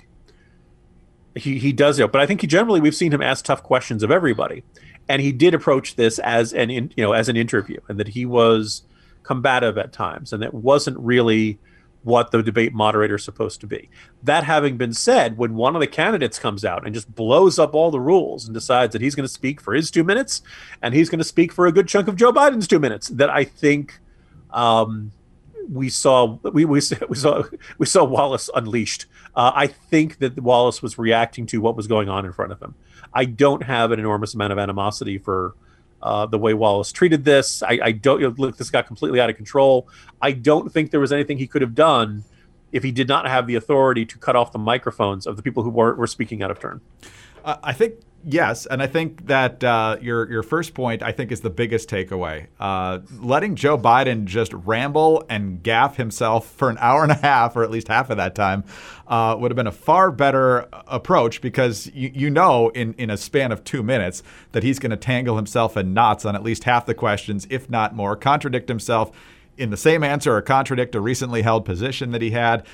He 1.37 1.57
he 1.59 1.71
does 1.71 1.99
it, 1.99 2.11
but 2.11 2.21
I 2.21 2.25
think 2.25 2.41
he 2.41 2.47
generally 2.47 2.79
we've 2.79 2.95
seen 2.95 3.13
him 3.13 3.21
ask 3.21 3.45
tough 3.45 3.63
questions 3.63 4.03
of 4.03 4.11
everybody, 4.11 4.63
and 5.07 5.21
he 5.21 5.31
did 5.31 5.53
approach 5.53 5.95
this 5.95 6.19
as 6.19 6.53
an 6.53 6.69
in, 6.69 6.91
you 6.95 7.03
know 7.03 7.13
as 7.13 7.29
an 7.29 7.37
interview, 7.37 7.79
and 7.87 7.99
that 7.99 8.09
he 8.09 8.25
was 8.25 8.83
combative 9.23 9.77
at 9.77 9.93
times, 9.93 10.33
and 10.33 10.41
that 10.41 10.53
wasn't 10.53 10.97
really 10.99 11.59
what 12.03 12.31
the 12.31 12.41
debate 12.41 12.73
moderator 12.73 13.15
is 13.15 13.23
supposed 13.23 13.59
to 13.59 13.67
be. 13.67 13.89
That 14.23 14.45
having 14.45 14.77
been 14.77 14.93
said, 14.93 15.37
when 15.37 15.55
one 15.55 15.75
of 15.75 15.81
the 15.81 15.87
candidates 15.87 16.39
comes 16.39 16.63
out 16.63 16.85
and 16.85 16.95
just 16.95 17.13
blows 17.13 17.59
up 17.59 17.75
all 17.75 17.91
the 17.91 17.99
rules 17.99 18.45
and 18.45 18.53
decides 18.53 18.93
that 18.93 19.01
he's 19.01 19.13
going 19.13 19.27
to 19.27 19.33
speak 19.33 19.59
for 19.59 19.73
his 19.73 19.91
two 19.91 20.05
minutes 20.05 20.41
and 20.81 20.93
he's 20.93 21.09
going 21.09 21.19
to 21.19 21.25
speak 21.25 21.51
for 21.51 21.67
a 21.67 21.71
good 21.71 21.87
chunk 21.87 22.07
of 22.07 22.15
Joe 22.15 22.31
Biden's 22.31 22.67
two 22.67 22.79
minutes, 22.79 23.09
that 23.09 23.29
I 23.29 23.43
think 23.43 23.99
um, 24.51 25.11
we 25.71 25.89
saw 25.89 26.37
we, 26.43 26.65
we, 26.65 26.81
we 27.09 27.15
saw 27.15 27.43
we 27.77 27.85
saw 27.85 28.03
Wallace 28.03 28.49
unleashed. 28.53 29.05
Uh, 29.35 29.51
I 29.55 29.67
think 29.67 30.19
that 30.19 30.39
Wallace 30.39 30.81
was 30.81 30.97
reacting 30.97 31.45
to 31.47 31.61
what 31.61 31.75
was 31.75 31.87
going 31.87 32.09
on 32.09 32.25
in 32.25 32.33
front 32.33 32.51
of 32.51 32.61
him. 32.61 32.75
I 33.13 33.25
don't 33.25 33.63
have 33.63 33.91
an 33.91 33.99
enormous 33.99 34.33
amount 34.33 34.53
of 34.53 34.59
animosity 34.59 35.17
for 35.17 35.55
uh, 36.01 36.25
the 36.25 36.37
way 36.37 36.53
Wallace 36.53 36.91
treated 36.91 37.25
this. 37.25 37.63
I, 37.63 37.79
I 37.83 37.91
don't 37.91 38.21
you 38.21 38.27
know, 38.27 38.35
look. 38.37 38.57
This 38.57 38.69
got 38.69 38.87
completely 38.87 39.19
out 39.19 39.29
of 39.29 39.35
control. 39.35 39.89
I 40.21 40.31
don't 40.31 40.71
think 40.71 40.91
there 40.91 40.99
was 40.99 41.11
anything 41.11 41.37
he 41.37 41.47
could 41.47 41.61
have 41.61 41.75
done 41.75 42.23
if 42.71 42.83
he 42.83 42.91
did 42.91 43.07
not 43.07 43.27
have 43.27 43.47
the 43.47 43.55
authority 43.55 44.05
to 44.05 44.17
cut 44.17 44.35
off 44.35 44.51
the 44.51 44.59
microphones 44.59 45.25
of 45.25 45.37
the 45.37 45.41
people 45.41 45.63
who 45.63 45.69
were, 45.69 45.95
were 45.95 46.07
speaking 46.07 46.43
out 46.43 46.51
of 46.51 46.59
turn. 46.59 46.81
I 47.47 47.71
think 47.71 48.01
yes, 48.25 48.65
and 48.65 48.83
I 48.83 48.87
think 48.87 49.27
that 49.27 49.63
uh, 49.63 49.97
your 50.01 50.29
your 50.29 50.43
first 50.43 50.73
point 50.73 51.01
I 51.01 51.13
think 51.13 51.31
is 51.31 51.39
the 51.39 51.49
biggest 51.49 51.89
takeaway. 51.89 52.47
Uh, 52.59 52.99
letting 53.19 53.55
Joe 53.55 53.77
Biden 53.77 54.25
just 54.25 54.51
ramble 54.51 55.23
and 55.29 55.63
gaffe 55.63 55.95
himself 55.95 56.49
for 56.51 56.69
an 56.69 56.77
hour 56.81 57.03
and 57.03 57.11
a 57.13 57.15
half, 57.15 57.55
or 57.55 57.63
at 57.63 57.71
least 57.71 57.87
half 57.87 58.09
of 58.09 58.17
that 58.17 58.35
time, 58.35 58.65
uh, 59.07 59.37
would 59.39 59.49
have 59.49 59.55
been 59.55 59.65
a 59.65 59.71
far 59.71 60.11
better 60.11 60.67
approach 60.87 61.39
because 61.39 61.89
you, 61.93 62.11
you 62.13 62.29
know 62.29 62.67
in 62.69 62.93
in 62.95 63.09
a 63.09 63.15
span 63.15 63.53
of 63.53 63.63
two 63.63 63.81
minutes 63.81 64.23
that 64.51 64.63
he's 64.63 64.77
going 64.77 64.91
to 64.91 64.97
tangle 64.97 65.37
himself 65.37 65.77
in 65.77 65.93
knots 65.93 66.25
on 66.25 66.35
at 66.35 66.43
least 66.43 66.65
half 66.65 66.85
the 66.85 66.93
questions, 66.93 67.47
if 67.49 67.69
not 67.69 67.95
more, 67.95 68.17
contradict 68.17 68.67
himself 68.67 69.11
in 69.57 69.69
the 69.69 69.77
same 69.77 70.03
answer 70.03 70.35
or 70.35 70.41
contradict 70.41 70.95
a 70.95 71.01
recently 71.01 71.43
held 71.43 71.65
position 71.65 72.11
that 72.11 72.21
he 72.21 72.31
had. 72.31 72.65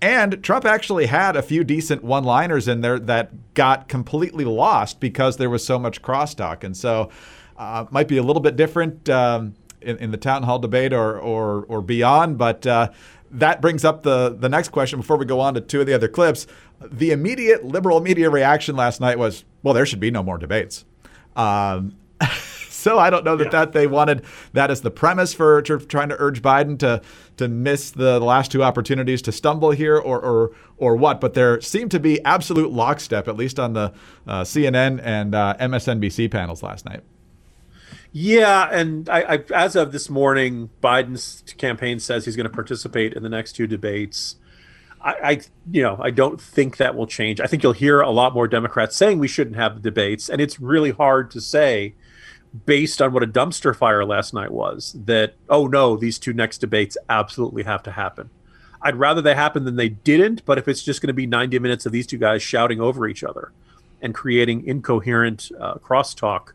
And 0.00 0.42
Trump 0.42 0.64
actually 0.64 1.06
had 1.06 1.36
a 1.36 1.42
few 1.42 1.64
decent 1.64 2.04
one 2.04 2.24
liners 2.24 2.68
in 2.68 2.82
there 2.82 2.98
that 2.98 3.54
got 3.54 3.88
completely 3.88 4.44
lost 4.44 5.00
because 5.00 5.38
there 5.38 5.48
was 5.48 5.64
so 5.64 5.78
much 5.78 6.02
crosstalk. 6.02 6.64
And 6.64 6.76
so 6.76 7.10
uh, 7.56 7.86
might 7.90 8.08
be 8.08 8.18
a 8.18 8.22
little 8.22 8.42
bit 8.42 8.56
different 8.56 9.08
um, 9.08 9.54
in, 9.80 9.96
in, 9.96 10.10
the 10.10 10.18
town 10.18 10.42
hall 10.42 10.58
debate 10.58 10.92
or, 10.92 11.18
or, 11.18 11.64
or 11.64 11.80
beyond. 11.80 12.36
But 12.36 12.66
uh, 12.66 12.90
that 13.30 13.62
brings 13.62 13.84
up 13.84 14.02
the, 14.02 14.36
the 14.38 14.50
next 14.50 14.68
question 14.68 15.00
before 15.00 15.16
we 15.16 15.24
go 15.24 15.40
on 15.40 15.54
to 15.54 15.60
two 15.62 15.80
of 15.80 15.86
the 15.86 15.94
other 15.94 16.08
clips. 16.08 16.46
The 16.80 17.10
immediate 17.10 17.64
liberal 17.64 18.00
media 18.00 18.28
reaction 18.28 18.76
last 18.76 19.00
night 19.00 19.18
was, 19.18 19.44
well, 19.62 19.72
there 19.72 19.86
should 19.86 20.00
be 20.00 20.10
no 20.10 20.22
more 20.22 20.36
debates. 20.36 20.84
Um, 21.34 21.96
so 22.68 22.98
I 22.98 23.08
don't 23.08 23.24
know 23.24 23.36
that, 23.36 23.44
yeah. 23.44 23.50
that 23.50 23.72
they 23.72 23.86
wanted 23.86 24.24
that 24.52 24.70
as 24.70 24.82
the 24.82 24.90
premise 24.90 25.32
for 25.32 25.62
trying 25.62 26.10
to 26.10 26.16
urge 26.18 26.42
Biden 26.42 26.78
to 26.80 27.00
to 27.36 27.48
miss 27.48 27.90
the 27.90 28.20
last 28.20 28.50
two 28.50 28.62
opportunities 28.62 29.22
to 29.22 29.32
stumble 29.32 29.70
here 29.70 29.96
or 29.96 30.20
or 30.20 30.52
or 30.78 30.96
what. 30.96 31.20
But 31.20 31.34
there 31.34 31.60
seemed 31.60 31.90
to 31.92 32.00
be 32.00 32.22
absolute 32.24 32.72
lockstep, 32.72 33.28
at 33.28 33.36
least 33.36 33.58
on 33.58 33.72
the 33.72 33.92
uh, 34.26 34.42
CNN 34.42 35.00
and 35.02 35.34
uh, 35.34 35.54
MSNBC 35.60 36.30
panels 36.30 36.62
last 36.62 36.84
night. 36.84 37.02
Yeah, 38.12 38.70
and 38.72 39.08
I, 39.10 39.34
I, 39.34 39.44
as 39.54 39.76
of 39.76 39.92
this 39.92 40.08
morning, 40.08 40.70
Biden's 40.82 41.44
campaign 41.58 42.00
says 42.00 42.24
he's 42.24 42.36
going 42.36 42.48
to 42.48 42.52
participate 42.52 43.12
in 43.12 43.22
the 43.22 43.28
next 43.28 43.52
two 43.52 43.66
debates. 43.66 44.36
I, 45.02 45.12
I, 45.22 45.40
you 45.70 45.82
know, 45.82 45.98
I 46.00 46.10
don't 46.10 46.40
think 46.40 46.78
that 46.78 46.94
will 46.94 47.06
change. 47.06 47.40
I 47.40 47.46
think 47.46 47.62
you'll 47.62 47.72
hear 47.72 48.00
a 48.00 48.10
lot 48.10 48.32
more 48.32 48.48
Democrats 48.48 48.96
saying 48.96 49.18
we 49.18 49.28
shouldn't 49.28 49.56
have 49.56 49.74
the 49.74 49.80
debates, 49.80 50.30
and 50.30 50.40
it's 50.40 50.58
really 50.58 50.92
hard 50.92 51.30
to 51.32 51.42
say 51.42 51.94
based 52.64 53.02
on 53.02 53.12
what 53.12 53.22
a 53.22 53.26
dumpster 53.26 53.74
fire 53.74 54.04
last 54.04 54.32
night 54.32 54.50
was 54.50 54.96
that 55.04 55.34
oh 55.48 55.66
no 55.66 55.96
these 55.96 56.18
two 56.18 56.32
next 56.32 56.58
debates 56.58 56.96
absolutely 57.08 57.64
have 57.64 57.82
to 57.82 57.92
happen. 57.92 58.30
I'd 58.82 58.96
rather 58.96 59.20
they 59.20 59.34
happen 59.34 59.64
than 59.64 59.76
they 59.76 59.88
didn't 59.88 60.44
but 60.44 60.58
if 60.58 60.68
it's 60.68 60.82
just 60.82 61.00
going 61.00 61.08
to 61.08 61.14
be 61.14 61.26
90 61.26 61.58
minutes 61.58 61.86
of 61.86 61.92
these 61.92 62.06
two 62.06 62.18
guys 62.18 62.42
shouting 62.42 62.80
over 62.80 63.06
each 63.08 63.24
other 63.24 63.52
and 64.00 64.14
creating 64.14 64.66
incoherent 64.66 65.50
uh, 65.58 65.74
crosstalk 65.74 66.52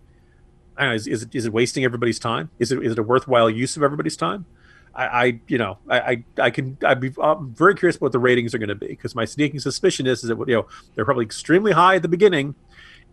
know, 0.88 0.94
is, 0.94 1.08
is, 1.08 1.24
it, 1.24 1.36
is 1.36 1.46
it 1.46 1.54
wasting 1.54 1.84
everybody's 1.84 2.20
time? 2.20 2.50
Is 2.60 2.72
it, 2.72 2.84
is 2.84 2.94
it 2.94 3.00
a 3.00 3.04
worthwhile 3.04 3.50
use 3.50 3.78
of 3.78 3.84
everybody's 3.84 4.18
time? 4.18 4.46
I, 4.94 5.06
I 5.06 5.40
you 5.48 5.58
know, 5.58 5.78
I, 5.90 6.00
I, 6.00 6.24
I 6.38 6.50
can, 6.50 6.78
I'd 6.86 7.00
be, 7.00 7.12
I'm 7.22 7.54
very 7.54 7.76
curious 7.76 7.96
about 7.96 8.08
what 8.08 8.12
the 8.12 8.20
ratings 8.20 8.54
are 8.54 8.58
going 8.58 8.70
to 8.70 8.76
be 8.76 8.88
because 8.88 9.16
my 9.16 9.26
sneaking 9.26 9.60
suspicion 9.60 10.08
is, 10.08 10.24
is 10.24 10.30
that 10.30 10.38
you 10.48 10.56
know 10.56 10.68
they're 10.96 11.06
probably 11.06 11.26
extremely 11.26 11.72
high 11.72 11.96
at 11.96 12.02
the 12.02 12.08
beginning, 12.08 12.56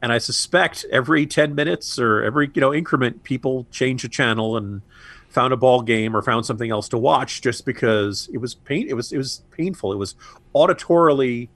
and 0.02 0.12
I 0.12 0.18
suspect 0.18 0.86
every 0.90 1.26
10 1.26 1.54
minutes 1.54 1.98
or 1.98 2.22
every 2.22 2.50
you 2.54 2.60
know 2.60 2.72
increment, 2.72 3.22
people 3.24 3.66
change 3.70 4.04
a 4.04 4.08
channel 4.08 4.56
and 4.56 4.82
found 5.28 5.52
a 5.52 5.56
ball 5.56 5.82
game 5.82 6.16
or 6.16 6.22
found 6.22 6.46
something 6.46 6.70
else 6.70 6.88
to 6.88 6.98
watch 6.98 7.42
just 7.42 7.66
because 7.66 8.28
it 8.32 8.38
was 8.38 8.54
pain. 8.54 8.86
It 8.88 8.94
was 8.94 9.12
it 9.12 9.18
was 9.18 9.42
painful. 9.50 9.92
It 9.92 9.96
was 9.96 10.14
auditorily 10.54 11.48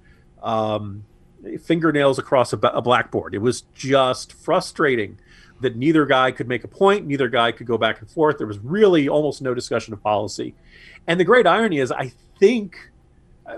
um, 0.42 1.04
fingernails 1.62 2.18
across 2.18 2.52
a, 2.52 2.56
a 2.58 2.82
blackboard. 2.82 3.34
It 3.34 3.40
was 3.40 3.62
just 3.74 4.32
frustrating 4.32 5.18
that 5.60 5.76
neither 5.76 6.04
guy 6.06 6.32
could 6.32 6.48
make 6.48 6.64
a 6.64 6.68
point, 6.68 7.06
neither 7.06 7.28
guy 7.28 7.52
could 7.52 7.66
go 7.66 7.78
back 7.78 8.00
and 8.00 8.10
forth. 8.10 8.38
There 8.38 8.46
was 8.46 8.58
really 8.58 9.08
almost 9.08 9.40
no 9.40 9.54
discussion 9.54 9.92
of 9.92 10.02
policy. 10.02 10.54
And 11.06 11.18
the 11.18 11.24
great 11.24 11.46
irony 11.46 11.78
is, 11.78 11.92
I 11.92 12.12
think 12.38 12.90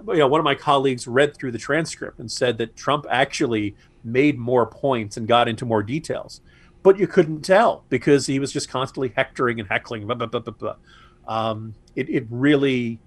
you 0.08 0.16
know, 0.16 0.28
one 0.28 0.40
of 0.40 0.44
my 0.44 0.54
colleagues 0.54 1.06
read 1.06 1.36
through 1.36 1.52
the 1.52 1.58
transcript 1.58 2.18
and 2.18 2.30
said 2.30 2.58
that 2.58 2.76
Trump 2.76 3.06
actually 3.10 3.74
made 4.02 4.38
more 4.38 4.66
points 4.66 5.16
and 5.16 5.26
got 5.26 5.48
into 5.48 5.64
more 5.64 5.82
details. 5.82 6.40
But 6.82 6.98
you 6.98 7.06
couldn't 7.06 7.42
tell 7.42 7.84
because 7.88 8.26
he 8.26 8.38
was 8.38 8.52
just 8.52 8.68
constantly 8.68 9.12
hectoring 9.16 9.58
and 9.58 9.68
heckling. 9.68 10.06
Blah, 10.06 10.16
blah, 10.16 10.40
blah, 10.40 10.76
um, 11.26 11.74
it, 11.96 12.10
it 12.10 12.26
really, 12.28 13.00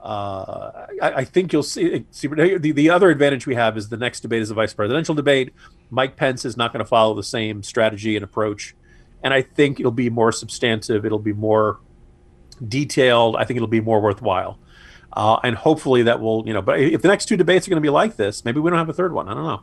uh, 0.00 0.86
I, 1.02 1.12
I, 1.12 1.24
think 1.24 1.52
you'll 1.52 1.62
see, 1.62 2.06
see 2.10 2.28
the, 2.28 2.72
the 2.72 2.88
other 2.88 3.10
advantage 3.10 3.46
we 3.46 3.54
have 3.54 3.76
is 3.76 3.90
the 3.90 3.98
next 3.98 4.20
debate 4.20 4.40
is 4.40 4.50
a 4.50 4.54
vice 4.54 4.72
presidential 4.72 5.14
debate. 5.14 5.52
Mike 5.90 6.16
Pence 6.16 6.44
is 6.44 6.56
not 6.56 6.72
going 6.72 6.82
to 6.82 6.88
follow 6.88 7.14
the 7.14 7.22
same 7.22 7.62
strategy 7.62 8.16
and 8.16 8.24
approach. 8.24 8.74
And 9.22 9.34
I 9.34 9.42
think 9.42 9.80
it'll 9.80 9.92
be 9.92 10.08
more 10.08 10.32
substantive. 10.32 11.04
It'll 11.04 11.18
be 11.18 11.32
more 11.32 11.80
detailed. 12.66 13.36
I 13.36 13.44
think 13.44 13.56
it'll 13.56 13.68
be 13.68 13.80
more 13.80 14.00
worthwhile. 14.00 14.58
Uh, 15.18 15.40
and 15.42 15.56
hopefully 15.56 16.04
that 16.04 16.20
will, 16.20 16.46
you 16.46 16.54
know, 16.54 16.62
but 16.62 16.78
if 16.78 17.02
the 17.02 17.08
next 17.08 17.26
two 17.26 17.36
debates 17.36 17.66
are 17.66 17.70
going 17.70 17.82
to 17.82 17.84
be 17.84 17.90
like 17.90 18.14
this, 18.14 18.44
maybe 18.44 18.60
we 18.60 18.70
don't 18.70 18.78
have 18.78 18.88
a 18.88 18.92
third 18.92 19.12
one. 19.12 19.28
I 19.28 19.34
don't 19.34 19.42
know. 19.42 19.62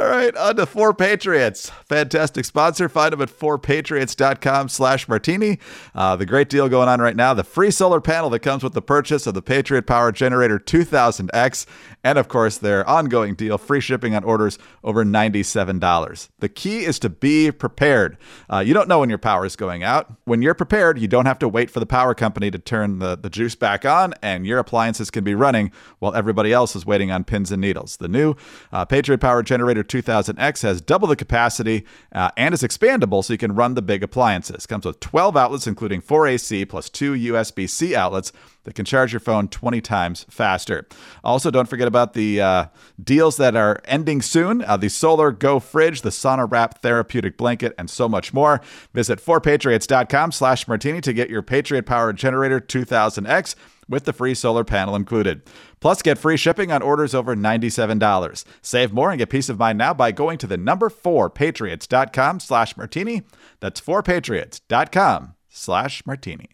All 0.00 0.08
right, 0.08 0.34
on 0.34 0.56
to 0.56 0.64
Four 0.64 0.94
Patriots. 0.94 1.70
Fantastic 1.84 2.46
sponsor. 2.46 2.88
Find 2.88 3.12
them 3.12 3.20
at 3.20 3.28
fourpatriots.com 3.28 4.70
slash 4.70 5.06
martini. 5.06 5.58
Uh, 5.94 6.16
the 6.16 6.24
great 6.24 6.48
deal 6.48 6.70
going 6.70 6.88
on 6.88 7.02
right 7.02 7.14
now, 7.14 7.34
the 7.34 7.44
free 7.44 7.70
solar 7.70 8.00
panel 8.00 8.30
that 8.30 8.40
comes 8.40 8.64
with 8.64 8.72
the 8.72 8.80
purchase 8.80 9.26
of 9.26 9.34
the 9.34 9.42
Patriot 9.42 9.86
Power 9.86 10.10
Generator 10.10 10.58
2000X. 10.58 11.66
And 12.02 12.16
of 12.16 12.28
course, 12.28 12.56
their 12.56 12.88
ongoing 12.88 13.34
deal, 13.34 13.58
free 13.58 13.82
shipping 13.82 14.14
on 14.14 14.24
orders 14.24 14.58
over 14.82 15.04
$97. 15.04 16.28
The 16.38 16.48
key 16.48 16.86
is 16.86 16.98
to 17.00 17.10
be 17.10 17.50
prepared. 17.50 18.16
Uh, 18.50 18.60
you 18.60 18.72
don't 18.72 18.88
know 18.88 19.00
when 19.00 19.10
your 19.10 19.18
power 19.18 19.44
is 19.44 19.54
going 19.54 19.82
out. 19.82 20.10
When 20.24 20.40
you're 20.40 20.54
prepared, 20.54 20.98
you 20.98 21.08
don't 21.08 21.26
have 21.26 21.38
to 21.40 21.48
wait 21.48 21.70
for 21.70 21.78
the 21.78 21.84
power 21.84 22.14
company 22.14 22.50
to 22.50 22.58
turn 22.58 23.00
the, 23.00 23.16
the 23.16 23.28
juice 23.28 23.54
back 23.54 23.84
on, 23.84 24.14
and 24.22 24.46
your 24.46 24.58
appliances 24.58 25.10
can 25.10 25.24
be 25.24 25.34
running 25.34 25.72
while 25.98 26.14
everybody 26.14 26.54
else 26.54 26.74
is 26.74 26.86
waiting 26.86 27.10
on 27.10 27.22
pins 27.24 27.52
and 27.52 27.60
needles. 27.60 27.98
The 27.98 28.08
new 28.08 28.34
uh, 28.72 28.86
Patriot 28.86 29.18
Power 29.18 29.42
Generator 29.42 29.82
2000X 29.90 30.62
has 30.62 30.80
double 30.80 31.08
the 31.08 31.16
capacity 31.16 31.84
uh, 32.12 32.30
and 32.36 32.54
is 32.54 32.62
expandable 32.62 33.22
so 33.24 33.34
you 33.34 33.38
can 33.38 33.54
run 33.54 33.74
the 33.74 33.82
big 33.82 34.02
appliances. 34.02 34.64
Comes 34.66 34.86
with 34.86 35.00
12 35.00 35.36
outlets, 35.36 35.66
including 35.66 36.00
4 36.00 36.26
AC 36.26 36.64
plus 36.64 36.88
2 36.88 37.14
USB 37.14 37.68
C 37.68 37.94
outlets 37.94 38.32
that 38.64 38.74
can 38.74 38.84
charge 38.84 39.12
your 39.12 39.20
phone 39.20 39.48
20 39.48 39.80
times 39.80 40.26
faster. 40.28 40.86
Also, 41.24 41.50
don't 41.50 41.68
forget 41.68 41.88
about 41.88 42.12
the 42.12 42.40
uh, 42.40 42.66
deals 43.02 43.36
that 43.38 43.56
are 43.56 43.80
ending 43.86 44.22
soon 44.22 44.62
uh, 44.62 44.76
the 44.76 44.88
Solar 44.88 45.32
Go 45.32 45.58
fridge, 45.58 46.02
the 46.02 46.10
Sauna 46.10 46.50
Wrap 46.50 46.80
therapeutic 46.82 47.36
blanket, 47.36 47.74
and 47.78 47.90
so 47.90 48.08
much 48.08 48.32
more. 48.32 48.60
Visit 48.94 49.18
4patriots.com 49.18 50.32
slash 50.32 50.68
martini 50.68 51.00
to 51.00 51.12
get 51.12 51.30
your 51.30 51.42
Patriot 51.42 51.84
Power 51.84 52.12
Generator 52.12 52.60
2000X 52.60 53.54
with 53.88 54.04
the 54.04 54.12
free 54.12 54.34
solar 54.34 54.64
panel 54.64 54.94
included. 54.94 55.42
Plus, 55.80 56.02
get 56.02 56.18
free 56.18 56.36
shipping 56.36 56.70
on 56.70 56.82
orders 56.82 57.14
over 57.14 57.34
$97. 57.34 58.44
Save 58.62 58.92
more 58.92 59.10
and 59.10 59.18
get 59.18 59.30
peace 59.30 59.48
of 59.48 59.58
mind 59.58 59.78
now 59.78 59.94
by 59.94 60.12
going 60.12 60.38
to 60.38 60.46
the 60.46 60.58
number 60.58 60.90
4patriots.com 60.90 62.40
slash 62.40 62.76
martini. 62.76 63.22
That's 63.60 63.80
4patriots.com 63.80 65.34
slash 65.48 66.06
martini. 66.06 66.50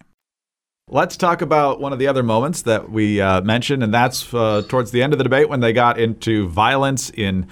Let's 0.88 1.16
talk 1.16 1.42
about 1.42 1.80
one 1.80 1.92
of 1.92 1.98
the 1.98 2.06
other 2.06 2.22
moments 2.22 2.62
that 2.62 2.90
we 2.90 3.20
uh, 3.20 3.40
mentioned, 3.40 3.82
and 3.82 3.92
that's 3.92 4.32
uh, 4.32 4.62
towards 4.68 4.92
the 4.92 5.02
end 5.02 5.12
of 5.12 5.18
the 5.18 5.24
debate 5.24 5.48
when 5.48 5.58
they 5.58 5.72
got 5.72 5.98
into 5.98 6.48
violence 6.48 7.10
in 7.10 7.48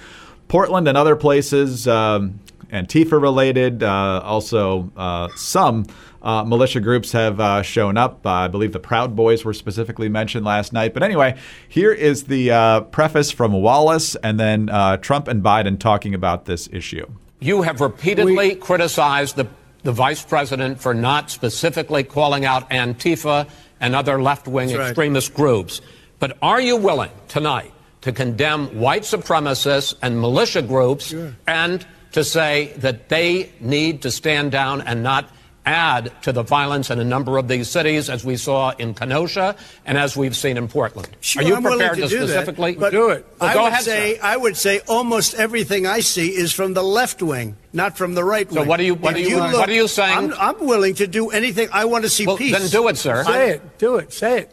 Portland 0.47 0.87
and 0.87 0.97
other 0.97 1.17
places, 1.17 1.89
um, 1.89 2.39
Antifa 2.73 3.21
related. 3.21 3.83
Uh, 3.83 4.21
also, 4.25 4.91
uh, 4.97 5.29
some 5.37 5.87
uh, 6.23 6.45
militia 6.45 6.81
groups 6.81 7.13
have 7.13 7.41
uh, 7.41 7.63
shown 7.63 7.97
up. 7.97 8.27
I 8.27 8.49
believe 8.49 8.73
the 8.73 8.81
Proud 8.81 9.15
Boys 9.15 9.45
were 9.45 9.55
specifically 9.55 10.09
mentioned 10.09 10.45
last 10.45 10.73
night. 10.73 10.95
But 10.95 11.03
anyway, 11.03 11.37
here 11.69 11.93
is 11.93 12.25
the 12.25 12.87
preface 12.91 13.31
from 13.31 13.53
Wallace 13.53 14.17
and 14.17 14.39
then 14.41 14.67
Trump 15.01 15.29
and 15.29 15.43
Biden 15.43 15.79
talking 15.79 16.15
about 16.15 16.47
this 16.47 16.69
issue. 16.73 17.07
You 17.41 17.63
have 17.63 17.81
repeatedly 17.81 18.35
we- 18.37 18.55
criticized 18.55 19.37
the 19.37 19.47
the 19.85 19.93
vice 19.93 20.25
president 20.25 20.81
for 20.81 20.95
not 20.95 21.31
specifically 21.31 22.03
calling 22.03 22.47
out 22.47 22.71
Antifa 22.71 23.47
and 23.81 23.95
other 23.95 24.21
left 24.21 24.49
wing 24.49 24.71
extremist 24.71 25.35
groups. 25.35 25.83
But 26.19 26.39
are 26.41 26.61
you 26.61 26.77
willing 26.77 27.11
tonight 27.29 27.71
to 28.01 28.13
condemn 28.13 28.67
white 28.79 29.03
supremacists 29.03 29.95
and 30.03 30.21
militia 30.21 30.63
groups 30.63 31.07
sure. 31.07 31.35
and 31.47 31.87
to 32.15 32.23
say 32.23 32.73
that 32.79 33.09
they 33.09 33.51
need 33.61 34.03
to 34.03 34.11
stand 34.11 34.53
down 34.53 34.81
and 34.83 35.03
not 35.03 35.29
add 35.67 36.13
to 36.23 36.31
the 36.31 36.45
violence 36.45 36.89
in 36.89 37.01
a 37.01 37.05
number 37.05 37.39
of 37.39 37.49
these 37.49 37.69
cities, 37.69 38.09
as 38.09 38.25
we 38.25 38.37
saw 38.37 38.71
in 38.79 38.95
Kenosha 38.95 39.57
and 39.85 39.99
as 39.99 40.17
we've 40.17 40.37
seen 40.37 40.57
in 40.57 40.69
Portland. 40.69 41.09
Sure, 41.21 41.43
Are 41.43 41.47
you 41.47 41.57
I'm 41.57 41.63
prepared 41.65 41.97
to, 41.97 42.03
to 42.03 42.09
do 42.09 42.19
specifically 42.19 42.75
that, 42.75 42.93
do 42.93 43.11
it? 43.11 43.27
Well, 43.41 43.51
I 43.51 43.55
go 43.55 43.63
would 43.65 43.73
ahead, 43.73 43.85
say 43.85 44.15
sir. 44.15 44.21
I 44.23 44.37
would 44.37 44.57
say 44.57 44.81
almost 44.87 45.35
everything 45.35 45.89
I 45.89 46.01
see 46.01 46.29
is 46.29 46.53
from 46.53 46.75
the 46.75 46.85
left 46.85 47.21
wing, 47.21 47.57
not 47.73 47.97
from 47.97 48.15
the 48.15 48.23
right 48.23 48.47
wing. 48.47 48.63
So 48.63 48.69
what 48.69 48.79
are 48.79 48.85
you 48.85 48.95
what, 48.95 49.15
are 49.15 49.19
you, 49.19 49.31
you 49.31 49.37
look, 49.39 49.55
what 49.55 49.69
are 49.69 49.73
you 49.73 49.89
saying? 49.89 50.33
I'm, 50.33 50.35
I'm, 50.35 50.65
willing 50.65 50.95
to 50.97 51.09
do 51.09 51.31
anything. 51.31 51.69
I 51.73 51.87
want 51.87 52.05
to 52.05 52.11
see 52.11 52.27
well, 52.27 52.37
peace. 52.37 52.57
Then 52.57 52.69
do 52.69 52.87
it, 52.89 52.97
sir. 52.97 53.25
Say 53.25 53.51
it. 53.53 53.79
Do 53.79 53.97
it. 53.97 54.13
Say 54.13 54.41
it. 54.41 54.51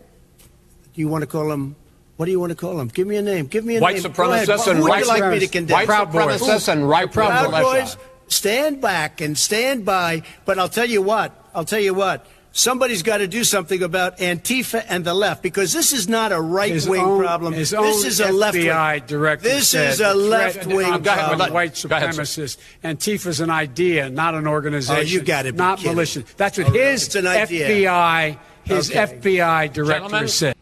Do 0.93 1.01
you 1.01 1.09
want 1.09 1.21
to 1.21 1.27
call 1.27 1.49
them 1.49 1.75
What 2.21 2.25
do 2.25 2.31
you 2.33 2.39
want 2.39 2.51
to 2.51 2.55
call 2.55 2.77
them? 2.77 2.87
Give 2.87 3.07
me 3.07 3.15
a 3.15 3.21
name. 3.23 3.47
Give 3.47 3.65
me 3.65 3.77
a 3.77 3.81
white 3.81 3.95
name. 3.95 4.03
supremacists 4.03 4.67
and 4.67 4.77
Who 4.77 4.83
would 4.83 4.89
white 4.89 5.05
you 5.05 5.07
like 5.07 5.31
me 5.31 5.39
to 5.39 5.47
condemn? 5.47 5.73
White 5.73 5.87
Proud 5.87 6.11
supremacists 6.11 6.67
and 6.71 6.87
right 6.87 7.11
Proud 7.11 7.49
militia. 7.49 7.63
Boys, 7.63 7.97
stand 8.27 8.79
back 8.79 9.21
and 9.21 9.35
stand 9.35 9.85
by. 9.85 10.21
But 10.45 10.59
I'll 10.59 10.69
tell 10.69 10.85
you 10.85 11.01
what. 11.01 11.33
I'll 11.55 11.65
tell 11.65 11.79
you 11.79 11.95
what. 11.95 12.27
Somebody's 12.51 13.01
got 13.01 13.17
to 13.17 13.27
do 13.27 13.43
something 13.43 13.81
about 13.81 14.19
Antifa 14.19 14.85
and 14.87 15.03
the 15.03 15.15
left 15.15 15.41
because 15.41 15.73
this 15.73 15.91
is 15.93 16.07
not 16.07 16.31
a 16.31 16.39
right 16.39 16.85
wing 16.87 17.01
problem. 17.17 17.53
His 17.53 17.71
this 17.71 17.79
own 17.79 18.05
is 18.05 18.19
a 18.19 18.31
left 18.31 18.55
wing. 18.55 18.65
director. 19.07 19.41
This 19.47 19.69
said 19.69 19.89
is 19.89 19.99
a 19.99 20.13
left 20.13 20.67
wing 20.67 20.93
of 20.93 21.03
problem. 21.03 21.51
white 21.51 21.73
supremacists. 21.73 22.57
Antifa's 22.83 23.39
an 23.39 23.49
idea, 23.49 24.11
not 24.11 24.35
an 24.35 24.45
organization. 24.45 24.95
Oh, 24.95 25.01
you 25.01 25.21
got 25.23 25.47
it. 25.47 25.55
not 25.55 25.79
kidding. 25.79 25.93
militia. 25.93 26.23
That's 26.37 26.59
what 26.59 26.67
Oh, 26.67 26.71
his 26.73 27.07
it's 27.07 27.15
an 27.15 27.25
idea. 27.25 27.67
FBI, 27.67 28.37
his 28.65 28.91
Okay. 28.91 28.99
FBI 29.17 29.73
director 29.73 29.93
Gentlemen? 30.03 30.27
said. 30.27 30.55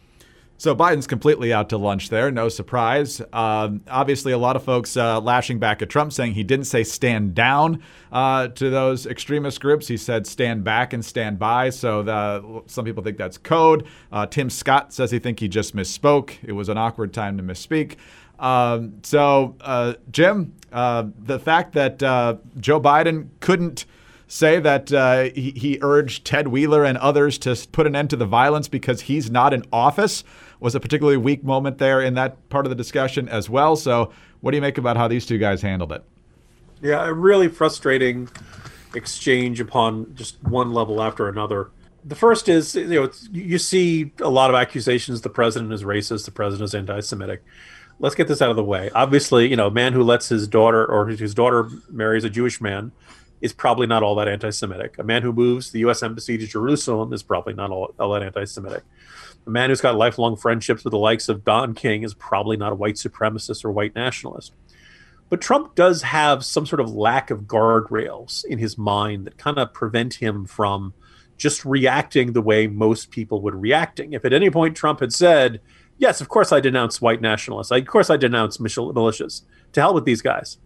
So 0.60 0.76
Biden's 0.76 1.06
completely 1.06 1.54
out 1.54 1.70
to 1.70 1.78
lunch 1.78 2.10
there, 2.10 2.30
no 2.30 2.50
surprise. 2.50 3.22
Um, 3.32 3.80
obviously, 3.88 4.32
a 4.32 4.36
lot 4.36 4.56
of 4.56 4.62
folks 4.62 4.94
uh, 4.94 5.18
lashing 5.18 5.58
back 5.58 5.80
at 5.80 5.88
Trump, 5.88 6.12
saying 6.12 6.34
he 6.34 6.42
didn't 6.42 6.66
say 6.66 6.84
stand 6.84 7.34
down 7.34 7.82
uh, 8.12 8.48
to 8.48 8.68
those 8.68 9.06
extremist 9.06 9.58
groups. 9.62 9.88
He 9.88 9.96
said 9.96 10.26
stand 10.26 10.62
back 10.62 10.92
and 10.92 11.02
stand 11.02 11.38
by. 11.38 11.70
So 11.70 12.02
the, 12.02 12.62
some 12.66 12.84
people 12.84 13.02
think 13.02 13.16
that's 13.16 13.38
code. 13.38 13.86
Uh, 14.12 14.26
Tim 14.26 14.50
Scott 14.50 14.92
says 14.92 15.10
he 15.10 15.18
think 15.18 15.40
he 15.40 15.48
just 15.48 15.74
misspoke. 15.74 16.34
It 16.42 16.52
was 16.52 16.68
an 16.68 16.76
awkward 16.76 17.14
time 17.14 17.38
to 17.38 17.42
misspeak. 17.42 17.96
Um, 18.38 18.98
so 19.02 19.56
uh, 19.62 19.94
Jim, 20.10 20.54
uh, 20.74 21.06
the 21.20 21.38
fact 21.38 21.72
that 21.72 22.00
Joe 22.00 22.78
Biden 22.78 23.28
couldn't 23.40 23.86
say 24.30 24.60
that 24.60 24.92
uh, 24.92 25.22
he, 25.34 25.50
he 25.56 25.78
urged 25.82 26.24
Ted 26.24 26.48
Wheeler 26.48 26.84
and 26.84 26.96
others 26.98 27.36
to 27.38 27.56
put 27.72 27.86
an 27.86 27.96
end 27.96 28.10
to 28.10 28.16
the 28.16 28.26
violence 28.26 28.68
because 28.68 29.02
he's 29.02 29.28
not 29.30 29.52
in 29.52 29.64
office 29.72 30.22
was 30.60 30.74
a 30.74 30.80
particularly 30.80 31.16
weak 31.16 31.42
moment 31.42 31.78
there 31.78 32.00
in 32.00 32.14
that 32.14 32.48
part 32.50 32.66
of 32.66 32.70
the 32.70 32.76
discussion 32.76 33.28
as 33.28 33.50
well. 33.50 33.76
So, 33.76 34.12
what 34.40 34.52
do 34.52 34.56
you 34.56 34.62
make 34.62 34.78
about 34.78 34.96
how 34.96 35.08
these 35.08 35.26
two 35.26 35.38
guys 35.38 35.60
handled 35.62 35.92
it? 35.92 36.04
Yeah, 36.82 37.04
a 37.04 37.12
really 37.12 37.48
frustrating 37.48 38.28
exchange 38.94 39.60
upon 39.60 40.14
just 40.14 40.42
one 40.42 40.72
level 40.72 41.02
after 41.02 41.28
another. 41.28 41.70
The 42.04 42.14
first 42.14 42.48
is, 42.48 42.74
you 42.74 42.86
know, 42.86 43.10
you 43.30 43.58
see 43.58 44.12
a 44.20 44.30
lot 44.30 44.50
of 44.50 44.56
accusations 44.56 45.20
the 45.20 45.28
president 45.28 45.72
is 45.72 45.82
racist, 45.82 46.24
the 46.24 46.30
president 46.30 46.68
is 46.68 46.74
anti-Semitic. 46.74 47.42
Let's 47.98 48.14
get 48.14 48.28
this 48.28 48.40
out 48.40 48.48
of 48.48 48.56
the 48.56 48.64
way. 48.64 48.90
Obviously, 48.94 49.48
you 49.48 49.56
know, 49.56 49.66
a 49.66 49.70
man 49.70 49.92
who 49.92 50.02
lets 50.02 50.30
his 50.30 50.48
daughter 50.48 50.86
or 50.86 51.08
his 51.08 51.34
daughter 51.34 51.68
marries 51.90 52.24
a 52.24 52.30
Jewish 52.30 52.60
man 52.60 52.92
is 53.42 53.52
probably 53.52 53.86
not 53.86 54.02
all 54.02 54.14
that 54.14 54.28
anti-Semitic. 54.28 54.98
A 54.98 55.04
man 55.04 55.22
who 55.22 55.32
moves 55.32 55.70
the 55.70 55.80
U.S. 55.80 56.02
embassy 56.02 56.38
to 56.38 56.46
Jerusalem 56.46 57.12
is 57.12 57.22
probably 57.22 57.52
not 57.52 57.70
all, 57.70 57.94
all 57.98 58.12
that 58.12 58.22
anti-Semitic. 58.22 58.82
A 59.46 59.50
man 59.50 59.70
who's 59.70 59.80
got 59.80 59.96
lifelong 59.96 60.36
friendships 60.36 60.84
with 60.84 60.92
the 60.92 60.98
likes 60.98 61.28
of 61.28 61.44
Don 61.44 61.74
King 61.74 62.02
is 62.02 62.14
probably 62.14 62.56
not 62.56 62.72
a 62.72 62.76
white 62.76 62.96
supremacist 62.96 63.64
or 63.64 63.72
white 63.72 63.94
nationalist. 63.94 64.52
But 65.28 65.40
Trump 65.40 65.74
does 65.74 66.02
have 66.02 66.44
some 66.44 66.66
sort 66.66 66.80
of 66.80 66.92
lack 66.92 67.30
of 67.30 67.42
guardrails 67.42 68.44
in 68.44 68.58
his 68.58 68.76
mind 68.76 69.26
that 69.26 69.38
kind 69.38 69.58
of 69.58 69.72
prevent 69.72 70.14
him 70.14 70.44
from 70.44 70.92
just 71.36 71.64
reacting 71.64 72.32
the 72.32 72.42
way 72.42 72.66
most 72.66 73.10
people 73.10 73.40
would 73.40 73.54
reacting. 73.54 74.12
If 74.12 74.24
at 74.24 74.32
any 74.32 74.50
point 74.50 74.76
Trump 74.76 75.00
had 75.00 75.12
said, 75.12 75.60
"Yes, 75.98 76.20
of 76.20 76.28
course 76.28 76.52
I 76.52 76.60
denounce 76.60 77.00
white 77.00 77.22
nationalists. 77.22 77.70
Of 77.70 77.86
course 77.86 78.10
I 78.10 78.16
denounce 78.16 78.60
mil- 78.60 78.92
militias. 78.92 79.42
To 79.72 79.80
hell 79.80 79.94
with 79.94 80.04
these 80.04 80.20
guys," 80.20 80.58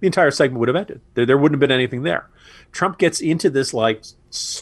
the 0.00 0.06
entire 0.06 0.30
segment 0.30 0.60
would 0.60 0.68
have 0.68 0.76
ended. 0.76 1.00
There, 1.14 1.26
there 1.26 1.38
wouldn't 1.38 1.60
have 1.60 1.68
been 1.68 1.70
anything 1.70 2.02
there. 2.02 2.28
Trump 2.72 2.98
gets 2.98 3.20
into 3.20 3.50
this 3.50 3.72
like 3.72 4.02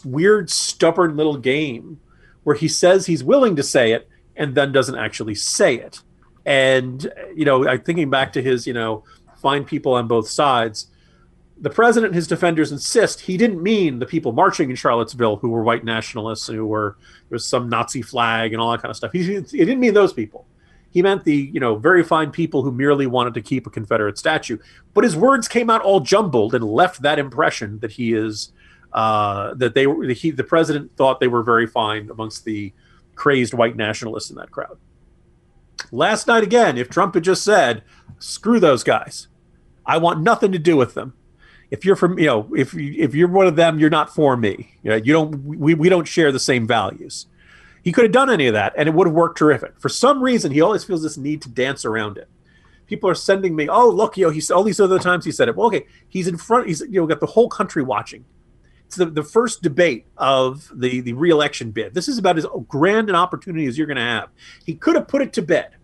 weird, 0.04 0.50
stubborn 0.50 1.16
little 1.16 1.38
game 1.38 2.00
where 2.44 2.56
he 2.56 2.68
says 2.68 3.06
he's 3.06 3.24
willing 3.24 3.56
to 3.56 3.62
say 3.62 3.92
it 3.92 4.08
and 4.36 4.54
then 4.54 4.72
doesn't 4.72 4.96
actually 4.96 5.34
say 5.34 5.76
it. 5.76 6.00
And 6.44 7.12
you 7.34 7.44
know, 7.44 7.68
I'm 7.68 7.82
thinking 7.82 8.10
back 8.10 8.32
to 8.34 8.42
his, 8.42 8.66
you 8.66 8.72
know, 8.72 9.04
find 9.36 9.66
people 9.66 9.94
on 9.94 10.08
both 10.08 10.28
sides. 10.28 10.88
The 11.60 11.70
president 11.70 12.10
and 12.10 12.16
his 12.16 12.26
defenders 12.26 12.72
insist 12.72 13.20
he 13.20 13.36
didn't 13.36 13.62
mean 13.62 14.00
the 14.00 14.06
people 14.06 14.32
marching 14.32 14.70
in 14.70 14.76
Charlottesville 14.76 15.36
who 15.36 15.50
were 15.50 15.62
white 15.62 15.84
nationalists 15.84 16.48
and 16.48 16.58
who 16.58 16.66
were 16.66 16.96
there 17.28 17.36
was 17.36 17.46
some 17.46 17.68
Nazi 17.68 18.02
flag 18.02 18.52
and 18.52 18.60
all 18.60 18.72
that 18.72 18.82
kind 18.82 18.90
of 18.90 18.96
stuff. 18.96 19.12
He, 19.12 19.22
he 19.22 19.40
didn't 19.40 19.80
mean 19.80 19.94
those 19.94 20.12
people. 20.12 20.46
He 20.90 21.00
meant 21.00 21.24
the, 21.24 21.34
you 21.34 21.58
know, 21.58 21.76
very 21.76 22.04
fine 22.04 22.30
people 22.30 22.62
who 22.62 22.70
merely 22.70 23.06
wanted 23.06 23.32
to 23.34 23.40
keep 23.40 23.66
a 23.66 23.70
Confederate 23.70 24.18
statue. 24.18 24.58
But 24.92 25.04
his 25.04 25.16
words 25.16 25.48
came 25.48 25.70
out 25.70 25.80
all 25.80 26.00
jumbled 26.00 26.54
and 26.54 26.62
left 26.62 27.00
that 27.00 27.18
impression 27.18 27.78
that 27.78 27.92
he 27.92 28.12
is 28.12 28.52
uh, 28.94 29.54
that 29.54 29.74
they 29.74 29.86
were 29.86 30.04
he 30.08 30.30
the 30.30 30.44
president 30.44 30.96
thought 30.96 31.20
they 31.20 31.28
were 31.28 31.42
very 31.42 31.66
fine 31.66 32.10
amongst 32.10 32.44
the 32.44 32.72
crazed 33.14 33.54
white 33.54 33.76
nationalists 33.76 34.30
in 34.30 34.36
that 34.36 34.50
crowd. 34.50 34.78
Last 35.90 36.26
night 36.26 36.42
again, 36.42 36.78
if 36.78 36.88
Trump 36.88 37.14
had 37.14 37.24
just 37.24 37.44
said, 37.44 37.82
"Screw 38.18 38.60
those 38.60 38.84
guys, 38.84 39.28
I 39.86 39.98
want 39.98 40.20
nothing 40.20 40.52
to 40.52 40.58
do 40.58 40.76
with 40.76 40.94
them," 40.94 41.14
if 41.72 41.86
you're 41.86 41.96
from 41.96 42.18
you 42.18 42.26
know 42.26 42.48
if 42.54 42.74
you, 42.74 42.94
if 42.98 43.14
you're 43.14 43.28
one 43.28 43.46
of 43.46 43.56
them, 43.56 43.78
you're 43.78 43.90
not 43.90 44.14
for 44.14 44.36
me. 44.36 44.76
You, 44.82 44.90
know, 44.90 44.96
you 44.96 45.12
don't 45.12 45.42
we, 45.44 45.72
we 45.74 45.88
don't 45.88 46.06
share 46.06 46.30
the 46.30 46.38
same 46.38 46.66
values. 46.66 47.26
He 47.82 47.92
could 47.92 48.04
have 48.04 48.12
done 48.12 48.30
any 48.30 48.46
of 48.46 48.52
that, 48.52 48.74
and 48.76 48.88
it 48.88 48.94
would 48.94 49.08
have 49.08 49.14
worked 49.14 49.38
terrific. 49.38 49.80
For 49.80 49.88
some 49.88 50.22
reason, 50.22 50.52
he 50.52 50.60
always 50.60 50.84
feels 50.84 51.02
this 51.02 51.16
need 51.16 51.40
to 51.42 51.48
dance 51.48 51.84
around 51.84 52.18
it. 52.18 52.28
People 52.86 53.08
are 53.08 53.14
sending 53.14 53.56
me, 53.56 53.68
"Oh, 53.70 53.88
look, 53.88 54.18
you 54.18 54.26
know, 54.26 54.30
he's 54.30 54.50
all 54.50 54.62
these 54.62 54.80
other 54.80 54.98
times 54.98 55.24
he 55.24 55.32
said 55.32 55.48
it." 55.48 55.56
Well, 55.56 55.68
okay, 55.68 55.86
he's 56.10 56.28
in 56.28 56.36
front. 56.36 56.68
He's 56.68 56.82
you 56.82 57.00
know 57.00 57.06
got 57.06 57.20
the 57.20 57.26
whole 57.26 57.48
country 57.48 57.82
watching. 57.82 58.26
It's 58.92 58.98
the, 58.98 59.06
the 59.06 59.22
first 59.22 59.62
debate 59.62 60.04
of 60.18 60.70
the 60.74 61.00
the 61.00 61.14
reelection 61.14 61.70
bid. 61.70 61.94
This 61.94 62.08
is 62.08 62.18
about 62.18 62.36
as 62.36 62.44
grand 62.68 63.08
an 63.08 63.14
opportunity 63.14 63.64
as 63.64 63.78
you're 63.78 63.86
going 63.86 63.96
to 63.96 64.02
have. 64.02 64.28
He 64.66 64.74
could 64.74 64.96
have 64.96 65.08
put 65.08 65.22
it 65.22 65.32
to 65.32 65.40
bed, 65.40 65.76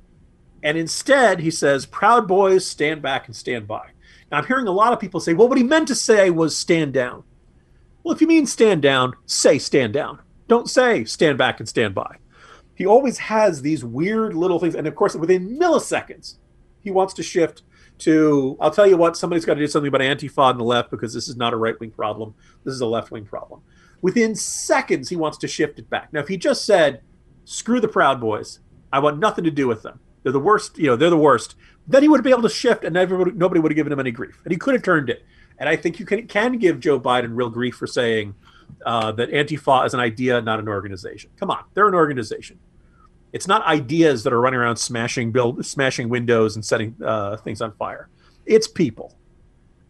and 0.62 0.77
instead 0.77 1.40
he 1.40 1.51
says, 1.51 1.87
"Proud 1.87 2.29
boys, 2.29 2.66
stand 2.66 3.01
back 3.01 3.27
and 3.27 3.35
stand 3.35 3.66
by." 3.66 3.92
Now 4.31 4.37
I'm 4.37 4.44
hearing 4.44 4.66
a 4.66 4.73
lot 4.73 4.92
of 4.92 5.01
people 5.01 5.21
say, 5.21 5.33
"Well, 5.33 5.49
what 5.49 5.57
he 5.57 5.64
meant 5.64 5.88
to 5.88 5.94
say 5.94 6.29
was 6.29 6.55
stand 6.55 6.92
down." 6.92 7.23
Well, 8.03 8.14
if 8.14 8.21
you 8.21 8.27
mean 8.27 8.44
stand 8.44 8.83
down, 8.83 9.14
say 9.25 9.59
stand 9.59 9.94
down. 9.94 10.18
Don't 10.47 10.68
say 10.68 11.07
stand 11.07 11.38
back 11.38 11.61
and 11.61 11.68
stand 11.68 11.94
by. 11.94 12.16
He 12.75 12.85
always 12.85 13.16
has 13.16 13.62
these 13.62 13.83
weird 13.83 14.35
little 14.35 14.59
things, 14.59 14.75
and 14.75 14.87
of 14.87 14.94
course, 14.94 15.14
within 15.14 15.59
milliseconds, 15.59 16.37
he 16.79 16.90
wants 16.90 17.14
to 17.14 17.23
shift 17.23 17.62
to 17.98 18.56
I'll 18.61 18.70
tell 18.70 18.87
you 18.87 18.96
what, 18.96 19.16
somebody's 19.16 19.44
got 19.44 19.54
to 19.54 19.61
do 19.61 19.66
something 19.66 19.88
about 19.88 20.00
Antifa 20.00 20.38
on 20.38 20.58
the 20.58 20.64
left 20.64 20.90
because 20.90 21.12
this 21.12 21.28
is 21.28 21.37
not 21.37 21.52
a 21.52 21.56
right 21.56 21.78
wing 21.80 21.90
problem. 21.90 22.34
This 22.64 22.74
is 22.74 22.80
a 22.80 22.87
left 22.87 23.11
wing 23.11 23.24
problem. 23.24 23.62
Within 24.00 24.34
seconds, 24.34 25.08
he 25.08 25.16
wants 25.16 25.38
to 25.38 25.48
shift 25.48 25.78
it 25.78 25.90
back. 25.90 26.12
Now, 26.12 26.20
if 26.20 26.28
he 26.28 26.37
just 26.37 26.64
said, 26.64 27.02
screw 27.44 27.80
the 27.80 27.88
Proud 27.88 28.20
Boys, 28.20 28.61
I 28.92 29.00
want 29.00 29.18
nothing 29.18 29.44
to 29.44 29.50
do 29.50 29.66
with 29.66 29.82
them. 29.82 29.98
They're 30.22 30.32
the 30.32 30.40
worst, 30.40 30.78
you 30.78 30.87
know, 30.87 30.96
they're 30.96 31.11
the 31.11 31.16
worst. 31.16 31.56
Then 31.87 32.02
he 32.02 32.08
would 32.08 32.22
be 32.22 32.30
able 32.30 32.42
to 32.42 32.48
shift 32.48 32.84
and 32.84 32.96
everybody, 32.96 33.32
nobody 33.32 33.61
would 33.61 33.72
have 33.72 33.76
given 33.76 33.92
him 33.92 34.00
any 34.00 34.11
grief. 34.11 34.40
And 34.44 34.52
he 34.52 34.58
could 34.58 34.74
have 34.74 34.82
turned 34.82 35.11
it. 35.11 35.24
And 35.58 35.68
I 35.68 35.74
think 35.74 35.98
you 35.98 36.06
can, 36.06 36.26
can 36.28 36.58
give 36.58 36.78
Joe 36.78 37.00
Biden 37.00 37.30
real 37.32 37.50
grief 37.50 37.74
for 37.74 37.87
saying 37.87 38.34
uh, 38.87 39.11
that 39.12 39.30
Antifa 39.30 39.87
is 39.87 39.94
an 39.94 40.00
idea, 40.00 40.40
not 40.40 40.61
an 40.61 40.68
organization. 40.68 41.30
Come 41.37 41.50
on, 41.50 41.64
they're 41.74 41.88
an 41.88 41.94
organization 41.94 42.61
it's 43.33 43.47
not 43.47 43.64
ideas 43.67 44.25
that 44.25 44.33
are 44.33 44.41
running 44.41 44.61
around 44.61 44.77
smashing 44.77 45.33
build 45.33 45.64
smashing 45.64 46.09
windows 46.09 46.57
and 46.57 46.64
setting 46.64 46.95
uh, 47.05 47.37
things 47.38 47.61
on 47.61 47.73
fire. 47.73 48.09
It's 48.47 48.67
people. 48.67 49.14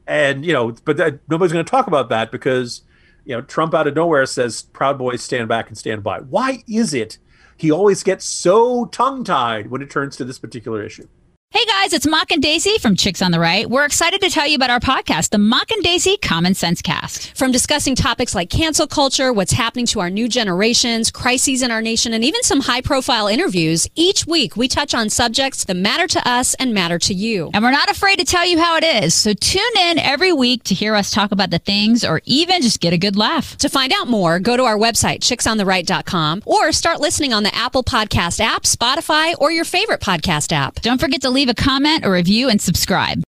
And 0.06 0.44
you 0.44 0.52
know 0.52 0.74
but 0.84 0.96
that, 0.96 1.20
nobody's 1.28 1.52
going 1.52 1.64
to 1.64 1.70
talk 1.70 1.86
about 1.86 2.08
that 2.08 2.32
because 2.32 2.82
you 3.24 3.34
know 3.34 3.42
trump 3.42 3.74
out 3.74 3.86
of 3.86 3.94
nowhere 3.94 4.24
says 4.26 4.62
proud 4.62 4.98
boys 4.98 5.22
stand 5.22 5.48
back 5.48 5.68
and 5.68 5.76
stand 5.76 6.02
by. 6.02 6.20
Why 6.20 6.62
is 6.66 6.94
it 6.94 7.18
he 7.56 7.70
always 7.70 8.02
gets 8.02 8.24
so 8.24 8.86
tongue 8.86 9.24
tied 9.24 9.68
when 9.68 9.82
it 9.82 9.90
turns 9.90 10.16
to 10.16 10.24
this 10.24 10.38
particular 10.38 10.82
issue 10.82 11.08
Hey 11.50 11.64
guys, 11.64 11.94
it's 11.94 12.06
Mock 12.06 12.30
and 12.30 12.42
Daisy 12.42 12.76
from 12.76 12.94
Chicks 12.94 13.22
on 13.22 13.30
the 13.30 13.40
Right. 13.40 13.68
We're 13.68 13.86
excited 13.86 14.20
to 14.20 14.28
tell 14.28 14.46
you 14.46 14.54
about 14.56 14.68
our 14.68 14.80
podcast, 14.80 15.30
the 15.30 15.38
Mock 15.38 15.70
and 15.70 15.82
Daisy 15.82 16.18
Common 16.18 16.52
Sense 16.52 16.82
Cast. 16.82 17.34
From 17.38 17.52
discussing 17.52 17.94
topics 17.94 18.34
like 18.34 18.50
cancel 18.50 18.86
culture, 18.86 19.32
what's 19.32 19.52
happening 19.52 19.86
to 19.86 20.00
our 20.00 20.10
new 20.10 20.28
generations, 20.28 21.10
crises 21.10 21.62
in 21.62 21.70
our 21.70 21.80
nation, 21.80 22.12
and 22.12 22.22
even 22.22 22.42
some 22.42 22.60
high 22.60 22.82
profile 22.82 23.28
interviews, 23.28 23.88
each 23.94 24.26
week 24.26 24.58
we 24.58 24.68
touch 24.68 24.92
on 24.94 25.08
subjects 25.08 25.64
that 25.64 25.74
matter 25.74 26.06
to 26.06 26.28
us 26.28 26.52
and 26.54 26.74
matter 26.74 26.98
to 26.98 27.14
you. 27.14 27.50
And 27.54 27.64
we're 27.64 27.70
not 27.70 27.90
afraid 27.90 28.18
to 28.18 28.26
tell 28.26 28.46
you 28.46 28.58
how 28.58 28.76
it 28.76 28.84
is. 28.84 29.14
So 29.14 29.32
tune 29.32 29.62
in 29.78 29.98
every 29.98 30.34
week 30.34 30.64
to 30.64 30.74
hear 30.74 30.94
us 30.94 31.10
talk 31.10 31.32
about 31.32 31.48
the 31.48 31.60
things 31.60 32.04
or 32.04 32.20
even 32.26 32.60
just 32.60 32.78
get 32.80 32.92
a 32.92 32.98
good 32.98 33.16
laugh. 33.16 33.56
To 33.56 33.70
find 33.70 33.90
out 33.94 34.06
more, 34.06 34.38
go 34.38 34.54
to 34.58 34.64
our 34.64 34.76
website, 34.76 35.20
chicksontheright.com, 35.20 36.42
or 36.44 36.72
start 36.72 37.00
listening 37.00 37.32
on 37.32 37.42
the 37.42 37.54
Apple 37.54 37.82
Podcast 37.82 38.38
app, 38.38 38.64
Spotify, 38.64 39.34
or 39.38 39.50
your 39.50 39.64
favorite 39.64 40.00
podcast 40.02 40.52
app. 40.52 40.82
Don't 40.82 41.00
forget 41.00 41.22
to 41.22 41.37
leave 41.38 41.48
a 41.48 41.54
comment, 41.54 42.04
a 42.04 42.10
review, 42.10 42.48
and 42.48 42.60
subscribe. 42.60 43.22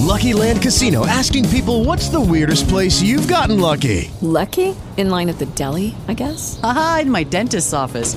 Lucky 0.00 0.32
Land 0.32 0.60
Casino 0.62 1.06
asking 1.06 1.48
people 1.50 1.84
what's 1.84 2.08
the 2.08 2.20
weirdest 2.20 2.68
place 2.68 3.00
you've 3.00 3.28
gotten 3.28 3.60
lucky? 3.60 4.10
Lucky? 4.20 4.74
In 4.96 5.10
line 5.10 5.28
at 5.28 5.38
the 5.38 5.46
deli, 5.46 5.94
I 6.08 6.14
guess? 6.14 6.58
Aha, 6.64 7.00
in 7.02 7.10
my 7.10 7.22
dentist's 7.22 7.72
office. 7.72 8.16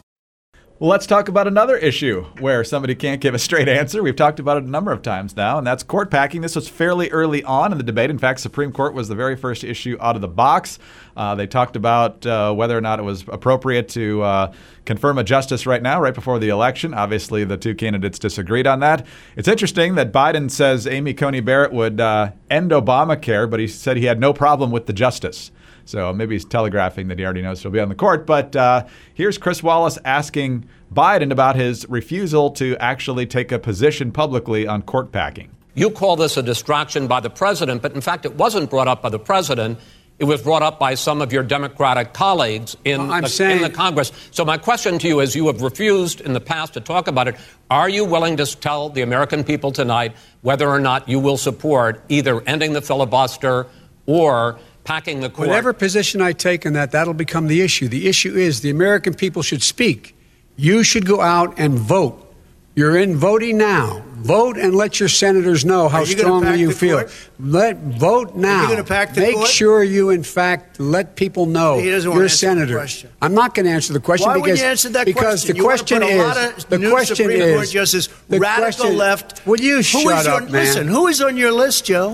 Let's 0.83 1.05
talk 1.05 1.27
about 1.27 1.45
another 1.45 1.77
issue 1.77 2.25
where 2.39 2.63
somebody 2.63 2.95
can't 2.95 3.21
give 3.21 3.35
a 3.35 3.37
straight 3.37 3.69
answer. 3.69 4.01
We've 4.01 4.15
talked 4.15 4.39
about 4.39 4.57
it 4.57 4.63
a 4.63 4.67
number 4.67 4.91
of 4.91 5.03
times 5.03 5.35
now, 5.35 5.59
and 5.59 5.67
that's 5.67 5.83
court 5.83 6.09
packing. 6.09 6.41
This 6.41 6.55
was 6.55 6.67
fairly 6.67 7.07
early 7.11 7.43
on 7.43 7.71
in 7.71 7.77
the 7.77 7.83
debate. 7.83 8.09
In 8.09 8.17
fact, 8.17 8.39
Supreme 8.39 8.71
Court 8.71 8.95
was 8.95 9.07
the 9.07 9.13
very 9.13 9.35
first 9.35 9.63
issue 9.63 9.95
out 10.01 10.15
of 10.15 10.23
the 10.23 10.27
box. 10.27 10.79
Uh, 11.15 11.35
they 11.35 11.45
talked 11.45 11.75
about 11.75 12.25
uh, 12.25 12.51
whether 12.51 12.75
or 12.75 12.81
not 12.81 12.97
it 12.97 13.03
was 13.03 13.23
appropriate 13.27 13.89
to 13.89 14.23
uh, 14.23 14.53
confirm 14.85 15.19
a 15.19 15.23
justice 15.23 15.67
right 15.67 15.83
now, 15.83 16.01
right 16.01 16.15
before 16.15 16.39
the 16.39 16.49
election. 16.49 16.95
Obviously, 16.95 17.43
the 17.43 17.57
two 17.57 17.75
candidates 17.75 18.17
disagreed 18.17 18.65
on 18.65 18.79
that. 18.79 19.05
It's 19.35 19.47
interesting 19.47 19.93
that 19.93 20.11
Biden 20.11 20.49
says 20.49 20.87
Amy 20.87 21.13
Coney 21.13 21.41
Barrett 21.41 21.73
would 21.73 22.01
uh, 22.01 22.31
end 22.49 22.71
Obamacare, 22.71 23.47
but 23.47 23.59
he 23.59 23.67
said 23.67 23.97
he 23.97 24.05
had 24.05 24.19
no 24.19 24.33
problem 24.33 24.71
with 24.71 24.87
the 24.87 24.93
justice. 24.93 25.51
So 25.85 26.13
maybe 26.13 26.35
he's 26.35 26.45
telegraphing 26.45 27.07
that 27.09 27.19
he 27.19 27.25
already 27.25 27.41
knows 27.41 27.61
he'll 27.61 27.71
be 27.71 27.79
on 27.79 27.89
the 27.89 27.95
court. 27.95 28.25
But 28.25 28.55
uh, 28.55 28.85
here's 29.13 29.37
Chris 29.37 29.61
Wallace 29.63 29.97
asking 30.05 30.67
Biden 30.93 31.31
about 31.31 31.55
his 31.55 31.87
refusal 31.89 32.51
to 32.51 32.75
actually 32.77 33.25
take 33.25 33.51
a 33.51 33.59
position 33.59 34.11
publicly 34.11 34.67
on 34.67 34.81
court 34.81 35.11
packing. 35.11 35.51
You 35.73 35.89
call 35.89 36.17
this 36.17 36.35
a 36.35 36.43
distraction 36.43 37.07
by 37.07 37.21
the 37.21 37.29
president, 37.29 37.81
but 37.81 37.93
in 37.93 38.01
fact, 38.01 38.25
it 38.25 38.35
wasn't 38.35 38.69
brought 38.69 38.89
up 38.89 39.01
by 39.01 39.09
the 39.09 39.19
president. 39.19 39.79
It 40.19 40.25
was 40.25 40.41
brought 40.41 40.61
up 40.61 40.77
by 40.77 40.95
some 40.95 41.21
of 41.21 41.33
your 41.33 41.41
Democratic 41.41 42.13
colleagues 42.13 42.77
in, 42.83 43.07
well, 43.07 43.21
the, 43.21 43.27
saying, 43.27 43.57
in 43.57 43.63
the 43.63 43.69
Congress. 43.69 44.11
So, 44.29 44.45
my 44.45 44.57
question 44.57 44.99
to 44.99 45.07
you 45.07 45.19
is 45.21 45.35
you 45.35 45.47
have 45.47 45.61
refused 45.61 46.21
in 46.21 46.33
the 46.33 46.41
past 46.41 46.73
to 46.73 46.79
talk 46.79 47.07
about 47.07 47.27
it. 47.27 47.37
Are 47.71 47.89
you 47.89 48.05
willing 48.05 48.37
to 48.37 48.45
tell 48.45 48.89
the 48.89 49.01
American 49.01 49.43
people 49.43 49.71
tonight 49.71 50.15
whether 50.41 50.69
or 50.69 50.79
not 50.79 51.09
you 51.09 51.19
will 51.19 51.37
support 51.37 52.03
either 52.09 52.41
ending 52.41 52.73
the 52.73 52.81
filibuster 52.81 53.65
or 54.05 54.59
packing 54.83 55.19
the 55.21 55.29
court. 55.29 55.47
Whatever 55.47 55.73
position 55.73 56.21
I 56.21 56.33
take 56.33 56.65
on 56.65 56.73
that, 56.73 56.91
that'll 56.91 57.13
become 57.13 57.47
the 57.47 57.61
issue. 57.61 57.87
The 57.87 58.07
issue 58.07 58.35
is 58.35 58.61
the 58.61 58.69
American 58.69 59.13
people 59.13 59.41
should 59.41 59.63
speak. 59.63 60.15
You 60.55 60.83
should 60.83 61.05
go 61.05 61.21
out 61.21 61.53
and 61.57 61.77
vote. 61.77 62.27
You're 62.73 62.97
in 62.97 63.17
voting 63.17 63.57
now. 63.57 64.01
Vote 64.21 64.55
and 64.57 64.73
let 64.75 64.99
your 64.99 65.09
senators 65.09 65.65
know 65.65 65.89
how 65.89 66.01
you 66.01 66.05
strongly 66.17 66.59
you 66.59 66.71
feel. 66.71 66.99
Court? 66.99 67.29
Let 67.39 67.77
vote 67.79 68.35
now. 68.35 68.65
going 68.67 68.77
to 68.77 68.83
pack 68.83 69.13
the 69.13 69.21
Make 69.21 69.35
court? 69.35 69.47
sure 69.49 69.83
you, 69.83 70.09
in 70.11 70.23
fact, 70.23 70.79
let 70.79 71.15
people 71.15 71.47
know 71.47 71.79
He 71.79 71.87
you're 71.89 71.97
a 71.97 72.01
to 72.01 72.19
the 72.19 72.29
senator. 72.29 72.87
I'm 73.21 73.33
not 73.33 73.55
going 73.55 73.65
to 73.65 73.71
answer 73.71 73.91
the 73.93 73.99
question 73.99 74.27
Why 74.27 74.35
because 74.35 74.41
wouldn't 74.43 74.59
you 74.59 74.65
answer 74.65 74.89
that 74.89 75.05
because 75.05 75.23
question? 75.43 75.51
the 75.51 75.57
You 75.57 75.63
wanna 75.65 75.77
question 75.79 75.99
put 75.99 76.07
a 76.07 76.11
is 76.11 76.23
lot 76.23 76.37
of 76.37 76.69
the 76.69 76.77
new 76.77 76.91
question 76.91 77.15
Supreme 77.17 77.41
is 77.41 77.55
Court 77.55 77.69
justices, 77.69 78.13
the 78.29 78.39
radical 78.39 78.71
question- 78.71 78.97
left. 78.97 79.45
Will 79.47 79.59
you 79.59 79.81
shut 79.81 80.27
up, 80.27 80.35
on, 80.43 80.51
man? 80.51 80.51
Listen, 80.65 80.87
who 80.87 81.07
is 81.07 81.19
on 81.21 81.35
your 81.35 81.51
list, 81.51 81.85
Joe? 81.85 82.13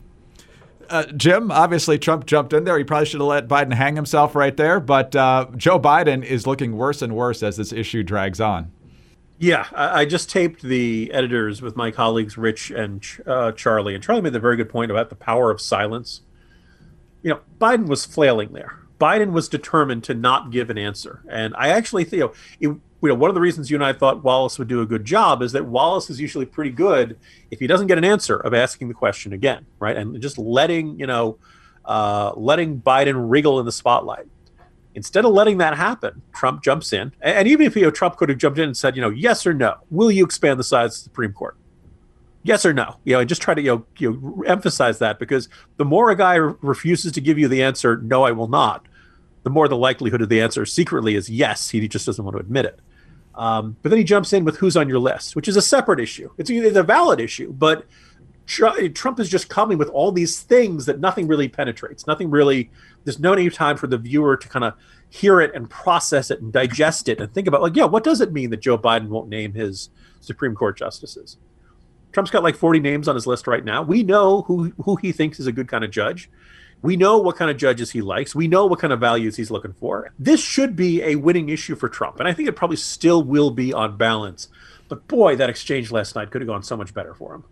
Uh, 0.89 1.06
Jim, 1.15 1.52
obviously 1.52 1.97
Trump 2.00 2.26
jumped 2.26 2.54
in 2.54 2.63
there. 2.63 2.78
He 2.78 2.84
probably 2.84 3.06
should 3.06 3.19
have 3.19 3.28
let 3.28 3.47
Biden 3.47 3.73
hang 3.73 3.95
himself 3.95 4.36
right 4.36 4.56
there. 4.56 4.80
But 4.80 5.15
uh, 5.15 5.47
Joe 5.56 5.80
Biden 5.80 6.23
is 6.23 6.47
looking 6.47 6.78
worse 6.78 7.02
and 7.02 7.15
worse 7.15 7.43
as 7.43 7.58
this 7.58 7.71
issue 7.71 8.04
drags 8.04 8.39
on. 8.39 8.71
Yeah, 9.39 9.67
I, 9.71 10.06
just 10.06 10.32
taped 10.32 10.63
the 10.63 11.12
editors 11.13 11.62
with 11.62 11.76
my 11.76 11.91
colleagues 11.91 12.39
Rich 12.39 12.71
and 12.71 13.06
uh, 13.28 13.52
Charlie, 13.52 13.93
and 13.93 14.04
Charlie 14.04 14.23
made 14.23 14.36
a 14.36 14.39
very 14.39 14.56
good 14.56 14.69
point 14.69 14.89
about 14.89 15.10
the 15.10 15.15
power 15.15 15.52
of 15.52 15.62
silence. 15.62 16.21
You 17.21 17.32
know, 17.32 17.39
Biden 17.60 17.86
was 17.86 18.04
flailing 18.04 18.54
there. 18.54 18.80
Biden 19.00 19.32
was 19.34 19.47
determined 19.47 20.04
to 20.06 20.15
not 20.15 20.50
give 20.50 20.71
an 20.71 20.80
answer, 20.80 21.21
and 21.30 21.54
I 21.56 21.67
actually 21.67 22.04
think 22.04 22.34
you 22.60 22.69
know, 22.69 22.82
you 23.01 23.10
know 23.10 23.15
one 23.15 23.29
of 23.29 23.36
the 23.36 23.41
reasons 23.41 23.69
you 23.69 23.77
and 23.77 23.83
I 23.83 23.93
thought 23.93 24.23
Wallace 24.23 24.57
would 24.57 24.67
do 24.67 24.81
a 24.81 24.86
good 24.86 25.05
job 25.05 25.41
is 25.41 25.51
that 25.51 25.65
Wallace 25.65 26.10
is 26.10 26.19
usually 26.19 26.45
pretty 26.45 26.71
good 26.71 27.17
if 27.51 27.60
he 27.60 27.67
doesn't 27.67 27.88
get 27.88 27.97
an 27.97 28.03
answer 28.03 28.38
of 28.38 28.53
asking 28.53 28.88
the 28.88 28.93
question 28.93 29.33
again, 29.33 29.65
right, 29.79 29.95
and 29.95 30.19
just 30.21 30.38
letting 30.38 30.99
you 30.99 31.07
know, 31.07 31.38
uh, 31.86 32.33
letting 32.36 32.81
Biden 32.81 33.29
wriggle 33.29 33.60
in 33.60 33.65
the 33.65 33.71
spotlight. 33.71 34.25
Instead 34.97 35.25
of 35.25 35.31
letting 35.31 35.60
that 35.60 35.77
happen, 35.77 36.23
Trump 36.33 36.63
jumps 36.63 36.91
in. 36.91 37.12
And, 37.21 37.47
even 37.47 37.67
if 37.67 37.75
you 37.75 37.83
know, 37.83 37.91
Trump 37.91 38.17
could 38.17 38.29
have 38.29 38.39
jumped 38.39 38.57
in 38.57 38.65
and 38.65 38.75
said, 38.75 38.95
you 38.95 39.01
know, 39.03 39.12
yes 39.12 39.45
or 39.45 39.53
no, 39.53 39.75
will 39.91 40.10
you 40.10 40.25
expand 40.25 40.60
the 40.60 40.63
size 40.63 40.97
of 40.97 41.01
the 41.01 41.03
Supreme 41.03 41.33
Court? 41.33 41.55
Yes 42.41 42.65
or 42.65 42.73
no? 42.73 42.95
You 43.03 43.13
know, 43.13 43.19
and 43.19 43.29
just 43.29 43.39
try 43.39 43.53
to 43.53 43.62
you 43.62 43.75
know, 43.75 43.86
you 43.99 44.13
know 44.13 44.43
emphasize 44.47 44.97
that 44.97 45.19
because 45.19 45.49
the 45.75 45.86
more 45.86 46.10
a 46.10 46.15
guy 46.15 46.33
re- 46.36 46.55
refuses 46.62 47.12
to 47.12 47.21
give 47.21 47.38
you 47.38 47.47
the 47.47 47.62
answer, 47.62 47.97
no, 47.97 48.23
I 48.23 48.31
will 48.31 48.47
not, 48.47 48.88
the 49.43 49.51
more 49.51 49.67
the 49.67 49.77
likelihood 49.77 50.23
of 50.23 50.29
the 50.29 50.41
answer 50.41 50.65
secretly 50.65 51.13
is 51.13 51.29
yes. 51.29 51.69
He 51.69 51.88
just 51.88 52.07
doesn't 52.07 52.25
want 52.25 52.36
to 52.36 52.41
admit 52.41 52.65
it. 52.65 52.79
Um, 53.38 53.78
but 53.84 53.89
then 53.89 54.00
he 54.00 54.04
jumps 54.04 54.34
in 54.34 54.43
with 54.43 54.58
who's 54.58 54.76
on 54.76 54.89
your 54.89 55.00
list, 55.00 55.36
which 55.36 55.47
is 55.47 55.56
a 55.56 55.62
separate 55.62 56.00
issue. 56.00 56.30
It's, 56.38 56.50
it's 56.50 56.76
a 56.76 56.84
valid 56.84 57.19
issue, 57.19 57.54
but 57.54 57.86
Tr- 58.47 58.88
Trump 58.93 59.19
is 59.19 59.30
just 59.30 59.50
coming 59.50 59.78
with 59.78 59.89
all 59.89 60.12
these 60.12 60.39
things 60.39 60.86
that 60.88 61.00
nothing 61.00 61.28
really 61.28 61.47
penetrates. 61.47 62.08
Nothing 62.08 62.32
really. 62.32 62.71
There's 63.04 63.19
no 63.19 63.36
time 63.50 63.78
for 63.78 63.88
the 63.88 63.97
viewer 63.97 64.38
to 64.38 64.50
kind 64.50 64.65
of 64.65 64.73
hear 65.10 65.39
it 65.39 65.54
and 65.54 65.69
process 65.69 66.32
it 66.32 66.41
and 66.41 66.52
digest 66.52 67.08
it 67.08 67.21
and 67.21 67.32
think 67.34 67.47
about 67.47 67.62
like, 67.62 67.76
yeah, 67.76 67.86
what 67.86 68.04
does 68.04 68.21
it 68.21 68.34
mean 68.34 68.50
that 68.50 68.62
Joe 68.62 68.78
Biden 68.78 69.10
won't 69.10 69.30
name 69.30 69.54
his 69.54 69.89
Supreme 70.21 70.56
Court 70.56 70.78
justices? 70.78 71.38
Trump's 72.12 72.32
got 72.32 72.41
like 72.41 72.56
40 72.56 72.80
names 72.80 73.08
on 73.08 73.15
his 73.15 73.28
list 73.28 73.47
right 73.47 73.63
now. 73.63 73.84
We 73.84 74.02
know 74.02 74.41
who 74.43 74.73
who 74.84 74.95
he 74.95 75.12
thinks 75.12 75.39
is 75.39 75.47
a 75.47 75.52
good 75.52 75.67
kind 75.67 75.84
of 75.84 75.91
judge. 75.91 76.32
We 76.82 76.96
know 76.96 77.18
what 77.18 77.38
kind 77.38 77.50
of 77.50 77.58
judges 77.58 77.92
he 77.92 78.02
likes. 78.02 78.36
We 78.36 78.48
know 78.48 78.66
what 78.66 78.80
kind 78.80 78.94
of 78.94 79.00
values 79.00 79.36
he's 79.36 79.52
looking 79.52 79.74
for. 79.74 80.12
This 80.20 80.42
should 80.42 80.76
be 80.76 81.02
a 81.02 81.16
winning 81.16 81.50
issue 81.50 81.76
for 81.76 81.90
Trump, 81.90 82.20
and 82.20 82.28
I 82.28 82.34
think 82.34 82.48
it 82.48 82.56
probably 82.56 82.78
still 82.78 83.24
will 83.24 83.52
be 83.52 83.74
on 83.74 83.98
balance. 83.98 84.48
But 84.88 85.08
boy, 85.08 85.36
that 85.36 85.50
exchange 85.50 85.92
last 85.92 86.16
night 86.16 86.32
could 86.32 86.42
have 86.42 86.48
gone 86.48 86.63
so 86.63 86.78
much 86.78 86.94
better 86.94 87.13
for 87.13 87.36
him. 87.36 87.44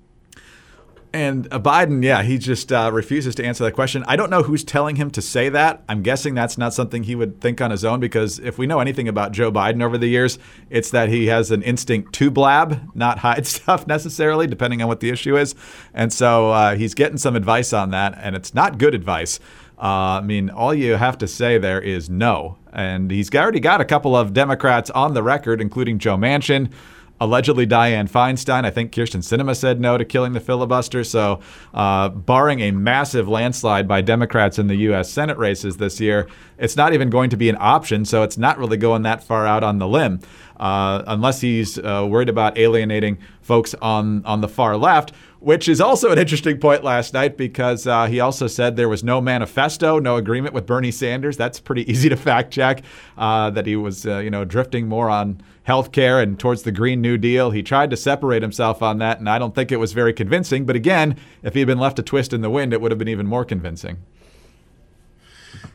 And 1.16 1.48
uh, 1.50 1.62
Biden, 1.62 2.04
yeah, 2.04 2.24
he 2.24 2.38
just 2.38 2.74
uh, 2.74 2.90
refuses 2.92 3.36
to 3.36 3.46
answer 3.46 3.64
that 3.64 3.72
question. 3.72 4.04
I 4.06 4.18
don't 4.18 4.30
know 4.30 4.44
who's 4.44 4.66
telling 4.66 4.98
him 4.98 5.10
to 5.12 5.22
say 5.22 5.48
that. 5.48 5.82
I'm 5.88 6.04
guessing 6.04 6.36
that's 6.36 6.58
not 6.58 6.74
something 6.74 7.04
he 7.04 7.16
would 7.16 7.40
think 7.40 7.62
on 7.62 7.72
his 7.72 7.86
own 7.86 8.02
because 8.02 8.38
if 8.40 8.58
we 8.58 8.68
know 8.68 8.82
anything 8.82 9.08
about 9.08 9.32
Joe 9.32 9.50
Biden 9.50 9.82
over 9.82 9.98
the 9.98 10.10
years, 10.10 10.38
it's 10.70 10.92
that 10.92 11.08
he 11.08 11.28
has 11.28 11.52
an 11.52 11.62
instinct 11.62 12.12
to 12.16 12.30
blab, 12.30 12.94
not 12.94 13.20
hide 13.20 13.48
stuff 13.48 13.88
necessarily, 13.88 14.46
depending 14.46 14.82
on 14.82 14.90
what 14.90 15.00
the 15.00 15.10
issue 15.10 15.38
is. 15.38 15.56
And 15.94 16.12
so 16.12 16.52
uh, 16.52 16.76
he's 16.76 16.94
getting 16.94 17.18
some 17.18 17.38
advice 17.38 17.72
on 17.72 17.92
that, 17.92 18.20
and 18.22 18.36
it's 18.36 18.54
not 18.54 18.78
good 18.78 18.94
advice. 18.94 19.40
Uh, 19.78 20.20
I 20.20 20.22
mean, 20.22 20.50
all 20.50 20.74
you 20.74 20.96
have 20.96 21.18
to 21.20 21.30
say 21.30 21.58
there 21.58 21.80
is 21.80 22.10
no. 22.10 22.58
And 22.74 23.10
he's 23.10 23.34
already 23.34 23.62
got 23.62 23.80
a 23.80 23.86
couple 23.86 24.18
of 24.18 24.34
Democrats 24.34 24.90
on 24.90 25.14
the 25.14 25.24
record, 25.24 25.62
including 25.62 25.98
Joe 25.98 26.18
Manchin 26.18 26.72
allegedly 27.20 27.66
Dianne 27.66 28.10
Feinstein. 28.10 28.66
I 28.66 28.72
think 28.72 28.92
Kyrsten 28.92 29.22
Sinema 29.22 29.56
said 29.56 29.80
no 29.80 29.98
to 29.98 30.06
killing 30.06 30.34
the 30.34 30.40
filibuster. 30.40 31.04
So, 31.04 31.40
uh, 31.74 32.10
barring 32.10 32.60
a 32.60 32.72
massive 32.72 33.28
landslide 33.28 33.88
by 33.88 34.02
Democrats 34.02 34.60
in 34.60 34.68
the 34.68 34.76
U.S. 34.76 35.10
Senate 35.10 35.38
races 35.38 35.78
this 35.78 36.00
year, 36.00 36.28
it's 36.58 36.76
not 36.76 36.94
even 36.94 37.10
going 37.10 37.30
to 37.30 37.38
be 37.38 37.50
an 37.50 37.58
option. 37.60 38.06
So, 38.06 38.24
it's 38.24 38.38
not 38.38 38.58
really 38.58 38.78
going 38.78 39.04
that 39.04 39.24
far 39.24 39.46
out 39.48 39.64
on 39.64 39.80
the 39.80 39.88
limb, 39.88 40.20
uh, 40.60 41.04
unless 41.08 41.42
he's 41.42 41.78
uh, 41.78 42.06
worried 42.10 42.30
about 42.30 42.58
alienating 42.58 43.18
folks 43.42 43.74
on 43.76 44.26
on 44.26 44.42
the 44.42 44.50
far 44.50 44.78
left. 44.78 45.14
Which 45.46 45.70
is 45.70 45.80
also 45.80 46.12
an 46.12 46.18
interesting 46.18 46.58
point 46.58 46.84
last 46.84 47.14
night 47.14 47.38
because 47.38 47.86
uh, 47.86 48.08
he 48.08 48.20
also 48.20 48.48
said 48.48 48.78
there 48.78 48.90
was 48.90 49.04
no 49.04 49.22
manifesto, 49.22 50.00
no 50.00 50.16
agreement 50.16 50.56
with 50.56 50.66
Bernie 50.66 50.90
Sanders. 50.90 51.38
That's 51.38 51.60
pretty 51.60 51.88
easy 51.92 52.10
to 52.10 52.16
fact 52.16 52.52
check. 52.52 52.82
Uh, 53.16 53.52
that 53.52 53.68
he 53.68 53.76
was, 53.76 54.08
uh, 54.08 54.18
you 54.18 54.32
know, 54.32 54.44
drifting 54.44 54.88
more 54.88 55.08
on 55.08 55.40
health 55.62 55.92
care 55.92 56.20
and 56.20 56.40
towards 56.40 56.64
the 56.64 56.72
Green 56.72 57.00
New 57.00 57.20
Deal. 57.20 57.52
He 57.52 57.62
tried 57.62 57.92
to 57.92 57.96
separate 57.96 58.42
himself 58.42 58.82
on 58.82 58.98
that, 58.98 59.20
and 59.20 59.30
I 59.30 59.38
don't 59.38 59.54
think 59.54 59.72
it 59.72 59.78
was 59.78 59.94
very 59.94 60.14
convincing. 60.14 60.66
But 60.66 60.76
again, 60.76 61.16
if 61.44 61.54
he 61.54 61.60
had 61.60 61.68
been 61.68 61.78
left 61.78 62.00
a 62.00 62.02
twist 62.02 62.34
in 62.34 62.42
the 62.42 62.50
wind, 62.50 62.74
it 62.74 62.82
would 62.82 62.90
have 62.90 62.98
been 62.98 63.08
even 63.08 63.28
more 63.28 63.46
convincing. 63.46 63.98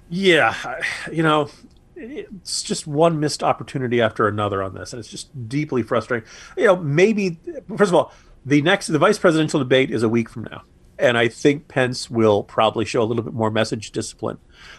Yeah, 0.09 0.81
you 1.13 1.23
know, 1.23 1.49
it's 1.95 2.65
just 2.65 2.89
one 2.89 3.21
missed 3.21 3.45
opportunity 3.45 4.01
after 4.01 4.27
another 4.27 4.65
on 4.65 4.75
this, 4.75 4.93
and 4.93 4.99
it's 4.99 5.09
just 5.09 5.49
deeply 5.49 5.85
frustrating. 5.85 6.29
You 6.57 6.65
know, 6.65 6.77
maybe 6.77 7.39
first 7.77 7.91
of 7.91 7.95
all, 7.95 8.13
the 8.45 8.63
next 8.63 8.89
the 8.89 8.99
vice 8.99 9.19
presidential 9.19 9.61
debate 9.61 9.91
is 9.91 10.03
a 10.03 10.09
week 10.09 10.29
from 10.29 10.45
now, 10.45 10.63
and 10.99 11.19
I 11.19 11.29
think 11.29 11.69
Pence 11.69 12.11
will 12.11 12.43
probably 12.43 12.85
show 12.85 13.03
a 13.03 13.05
little 13.05 13.23
bit 13.23 13.35
more 13.35 13.51
message 13.51 13.91
discipline, 13.91 14.39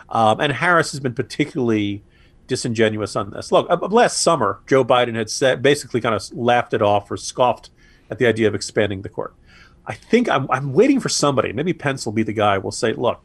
um, 0.10 0.39
and 0.39 0.54
Harris 0.54 0.91
has 0.91 1.00
been 1.00 1.13
particularly 1.13 2.04
disingenuous 2.47 3.15
on 3.15 3.32
this. 3.32 3.52
Look, 3.52 3.69
last 3.91 4.21
summer, 4.21 4.60
Joe 4.67 4.84
Biden 4.84 5.15
had 5.15 5.30
said 5.30 5.62
basically 5.62 6.02
kind 6.02 6.15
of 6.15 6.32
laughed 6.34 6.74
it 6.74 6.82
off 6.82 7.10
or 7.10 7.17
scoffed 7.17 7.69
at 8.10 8.19
the 8.19 8.28
idea 8.28 8.47
of 8.47 8.56
expanding 8.56 9.04
the 9.04 9.10
court. 9.10 9.34
I 9.86 9.93
think 9.93 10.30
I'm, 10.30 10.50
I'm 10.52 10.74
waiting 10.74 11.00
for 11.00 11.10
somebody, 11.10 11.54
maybe 11.54 11.74
Pence 11.74 12.06
will 12.06 12.13
be 12.13 12.24
the 12.24 12.34
guy, 12.34 12.58
will 12.58 12.71
say, 12.71 12.93
look, 12.93 13.21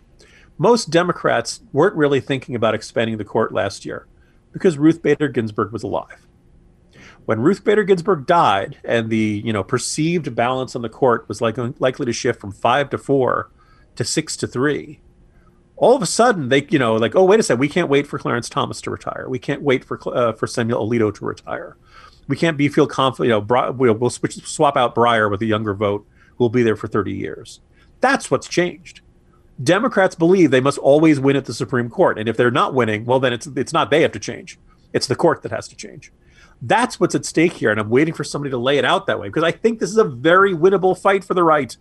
most 0.59 0.91
Democrats 0.91 1.61
weren't 1.73 1.97
really 1.97 2.21
thinking 2.21 2.55
about 2.55 2.75
expanding 2.75 3.19
the 3.19 3.25
court 3.25 3.53
last 3.53 3.85
year 3.85 4.07
because 4.53 4.79
Ruth 4.79 5.03
Bader 5.03 5.29
Ginsburg 5.29 5.73
was 5.73 5.83
alive. 5.83 6.26
When 7.27 7.41
Ruth 7.41 7.65
Bader 7.65 7.83
Ginsburg 7.83 8.25
died 8.25 8.79
and 8.85 9.11
the 9.11 9.43
you 9.45 9.53
know 9.53 9.65
perceived 9.65 10.35
balance 10.35 10.77
on 10.77 10.83
the 10.83 10.89
court 10.89 11.29
was 11.29 11.41
like 11.41 11.57
likely 11.81 12.07
to 12.07 12.13
shift 12.13 12.41
from 12.41 12.53
five 12.53 12.89
to 12.91 12.99
four 12.99 13.51
to 13.97 14.05
six 14.05 14.37
to 14.39 14.47
three, 14.47 15.01
all 15.75 15.97
of 15.97 16.03
a 16.03 16.07
sudden 16.07 16.49
they 16.51 16.65
you 16.71 16.79
know 16.79 16.95
like 16.95 17.17
oh 17.17 17.25
wait 17.25 17.41
a 17.41 17.43
second 17.43 17.59
we 17.59 17.69
can't 17.69 17.89
wait 17.89 18.07
for 18.07 18.21
Clarence 18.21 18.49
Thomas 18.49 18.81
to 18.83 18.91
retire. 18.93 19.29
We 19.29 19.41
can't 19.41 19.63
wait 19.63 19.85
for 19.85 19.99
uh, 20.17 20.35
for 20.35 20.47
Samuel 20.47 20.89
Alito 20.89 21.13
to 21.13 21.25
retire. 21.25 21.77
We 22.29 22.37
can't 22.37 22.57
be 22.57 22.69
feel 22.69 22.87
confident 22.87 23.27
you 23.27 23.33
know 23.33 23.41
Bri- 23.41 23.71
we'll, 23.71 23.95
we'll 23.95 24.11
switch, 24.11 24.37
swap 24.47 24.77
out 24.77 24.95
Breyer 24.95 25.29
with 25.29 25.43
a 25.43 25.47
younger 25.47 25.75
vote 25.75 26.07
who 26.37 26.45
will 26.45 26.49
be 26.49 26.63
there 26.63 26.77
for 26.77 26.87
30 26.87 27.13
years. 27.13 27.61
That's 28.01 28.31
what's 28.31 28.47
changed. 28.47 29.01
Democrats 29.61 30.15
believe 30.15 30.53
they 30.53 30.61
must 30.61 30.79
always 30.79 31.19
win 31.19 31.35
at 31.35 31.47
the 31.47 31.55
Supreme 31.55 31.91
Court 31.91 32.21
and 32.21 32.29
if 32.29 32.37
they're 32.37 32.53
not 32.53 32.73
winning 32.73 33.05
well 33.05 33.19
then 33.19 33.33
it's 33.33 33.49
it's 33.49 33.73
not 33.73 33.91
they 33.91 34.03
have 34.03 34.13
to 34.13 34.21
change. 34.21 34.61
It's 34.93 35.09
the 35.09 35.17
court 35.17 35.43
that 35.43 35.51
has 35.51 35.67
to 35.67 35.75
change 35.75 36.13
that's 36.63 36.99
what's 36.99 37.15
at 37.15 37.25
stake 37.25 37.53
here 37.53 37.71
and 37.71 37.79
I'm 37.79 37.91
waiting 37.91 38.15
for 38.15 38.25
somebody 38.25 38.51
to 38.51 38.59
lay 38.59 38.79
it 38.79 38.85
out 38.85 39.07
that 39.07 39.21
way 39.21 39.29
because 39.29 39.45
I 39.45 39.53
think 39.53 39.79
this 39.79 39.91
is 39.91 39.99
a 39.99 40.05
very 40.05 40.55
winnable 40.55 40.99
fight 40.99 41.23
for 41.25 41.35
the 41.35 41.45
right 41.45 41.77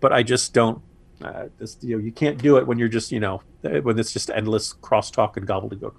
but 0.00 0.12
I 0.12 0.22
just 0.22 0.52
don't 0.52 0.82
uh, 1.22 1.48
this, 1.58 1.76
you 1.80 1.96
know, 1.96 2.02
you 2.02 2.12
can't 2.12 2.38
do 2.38 2.56
it 2.58 2.66
when 2.66 2.78
you're 2.78 2.88
just, 2.88 3.10
you 3.10 3.20
know, 3.20 3.42
when 3.62 3.98
it's 3.98 4.12
just 4.12 4.30
endless 4.30 4.74
crosstalk 4.74 5.36
and 5.36 5.46
gobbledygook. 5.46 5.94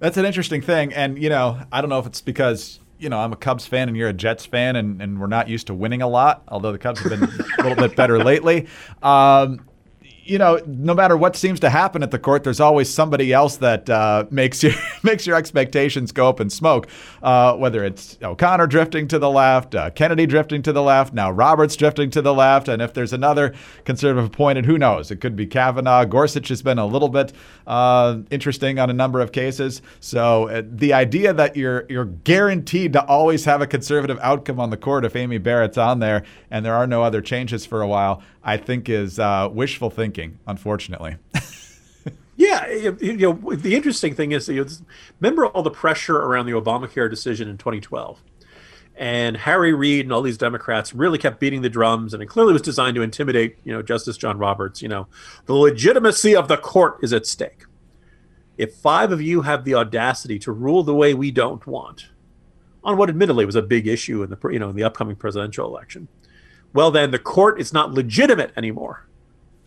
That's 0.00 0.16
an 0.16 0.24
interesting 0.24 0.62
thing, 0.62 0.92
and 0.94 1.20
you 1.20 1.28
know, 1.28 1.60
I 1.72 1.80
don't 1.80 1.90
know 1.90 1.98
if 1.98 2.06
it's 2.06 2.20
because 2.20 2.78
you 3.00 3.08
know 3.08 3.18
I'm 3.18 3.32
a 3.32 3.36
Cubs 3.36 3.66
fan 3.66 3.88
and 3.88 3.96
you're 3.96 4.08
a 4.08 4.12
Jets 4.12 4.46
fan, 4.46 4.76
and, 4.76 5.02
and 5.02 5.20
we're 5.20 5.26
not 5.26 5.48
used 5.48 5.66
to 5.68 5.74
winning 5.74 6.02
a 6.02 6.08
lot. 6.08 6.44
Although 6.46 6.70
the 6.70 6.78
Cubs 6.78 7.00
have 7.00 7.10
been 7.10 7.24
a 7.24 7.62
little 7.62 7.74
bit 7.74 7.96
better 7.96 8.18
lately. 8.24 8.68
Um, 9.02 9.67
you 10.28 10.36
know, 10.36 10.60
no 10.66 10.94
matter 10.94 11.16
what 11.16 11.34
seems 11.36 11.58
to 11.60 11.70
happen 11.70 12.02
at 12.02 12.10
the 12.10 12.18
court, 12.18 12.44
there's 12.44 12.60
always 12.60 12.92
somebody 12.92 13.32
else 13.32 13.56
that 13.56 13.88
uh, 13.88 14.26
makes 14.30 14.62
your 14.62 14.72
makes 15.02 15.26
your 15.26 15.36
expectations 15.36 16.12
go 16.12 16.28
up 16.28 16.40
in 16.40 16.50
smoke. 16.50 16.88
Uh, 17.22 17.54
whether 17.56 17.82
it's 17.84 18.18
O'Connor 18.22 18.66
drifting 18.66 19.08
to 19.08 19.18
the 19.18 19.30
left, 19.30 19.74
uh, 19.74 19.90
Kennedy 19.90 20.26
drifting 20.26 20.62
to 20.62 20.72
the 20.72 20.82
left, 20.82 21.14
now 21.14 21.30
Roberts 21.30 21.74
drifting 21.76 22.10
to 22.10 22.22
the 22.22 22.34
left, 22.34 22.68
and 22.68 22.82
if 22.82 22.92
there's 22.92 23.12
another 23.12 23.54
conservative 23.84 24.26
appointed, 24.26 24.66
who 24.66 24.78
knows? 24.78 25.10
It 25.10 25.16
could 25.16 25.34
be 25.34 25.46
Kavanaugh. 25.46 26.04
Gorsuch 26.04 26.48
has 26.48 26.62
been 26.62 26.78
a 26.78 26.86
little 26.86 27.08
bit 27.08 27.32
uh, 27.66 28.18
interesting 28.30 28.78
on 28.78 28.90
a 28.90 28.94
number 28.94 29.20
of 29.20 29.32
cases. 29.32 29.80
So 30.00 30.48
uh, 30.48 30.62
the 30.64 30.92
idea 30.92 31.32
that 31.32 31.56
you're 31.56 31.86
you're 31.88 32.04
guaranteed 32.04 32.92
to 32.92 33.04
always 33.06 33.46
have 33.46 33.62
a 33.62 33.66
conservative 33.66 34.18
outcome 34.20 34.60
on 34.60 34.70
the 34.70 34.76
court 34.76 35.04
if 35.04 35.16
Amy 35.16 35.38
Barrett's 35.38 35.78
on 35.78 36.00
there 36.00 36.22
and 36.50 36.64
there 36.64 36.74
are 36.74 36.86
no 36.86 37.02
other 37.02 37.22
changes 37.22 37.64
for 37.64 37.80
a 37.80 37.88
while, 37.88 38.22
I 38.42 38.56
think 38.56 38.88
is 38.88 39.18
uh, 39.18 39.48
wishful 39.52 39.90
thinking, 39.90 40.38
unfortunately. 40.46 41.16
yeah, 42.36 42.68
you 42.68 43.16
know, 43.16 43.32
the 43.54 43.74
interesting 43.74 44.14
thing 44.14 44.32
is, 44.32 44.48
you 44.48 44.64
know, 44.64 44.70
remember 45.20 45.46
all 45.46 45.62
the 45.62 45.70
pressure 45.70 46.16
around 46.16 46.46
the 46.46 46.52
Obamacare 46.52 47.10
decision 47.10 47.48
in 47.48 47.58
2012, 47.58 48.22
and 48.96 49.36
Harry 49.36 49.74
Reid 49.74 50.06
and 50.06 50.12
all 50.12 50.22
these 50.22 50.38
Democrats 50.38 50.94
really 50.94 51.18
kept 51.18 51.40
beating 51.40 51.62
the 51.62 51.68
drums, 51.68 52.14
and 52.14 52.22
it 52.22 52.26
clearly 52.26 52.52
was 52.52 52.62
designed 52.62 52.94
to 52.94 53.02
intimidate, 53.02 53.58
you 53.64 53.72
know, 53.72 53.82
Justice 53.82 54.16
John 54.16 54.38
Roberts. 54.38 54.82
You 54.82 54.88
know, 54.88 55.08
the 55.46 55.54
legitimacy 55.54 56.34
of 56.34 56.48
the 56.48 56.56
court 56.56 56.98
is 57.02 57.12
at 57.12 57.26
stake. 57.26 57.64
If 58.56 58.74
five 58.74 59.12
of 59.12 59.22
you 59.22 59.42
have 59.42 59.64
the 59.64 59.74
audacity 59.74 60.38
to 60.40 60.52
rule 60.52 60.82
the 60.82 60.94
way 60.94 61.14
we 61.14 61.30
don't 61.30 61.64
want, 61.66 62.06
on 62.84 62.96
what 62.96 63.08
admittedly 63.08 63.44
was 63.44 63.54
a 63.54 63.62
big 63.62 63.86
issue 63.86 64.22
in 64.22 64.30
the 64.30 64.38
you 64.50 64.58
know 64.58 64.70
in 64.70 64.76
the 64.76 64.84
upcoming 64.84 65.16
presidential 65.16 65.66
election 65.66 66.08
well, 66.72 66.90
then 66.90 67.10
the 67.10 67.18
court 67.18 67.60
is 67.60 67.72
not 67.72 67.92
legitimate 67.92 68.52
anymore. 68.56 69.08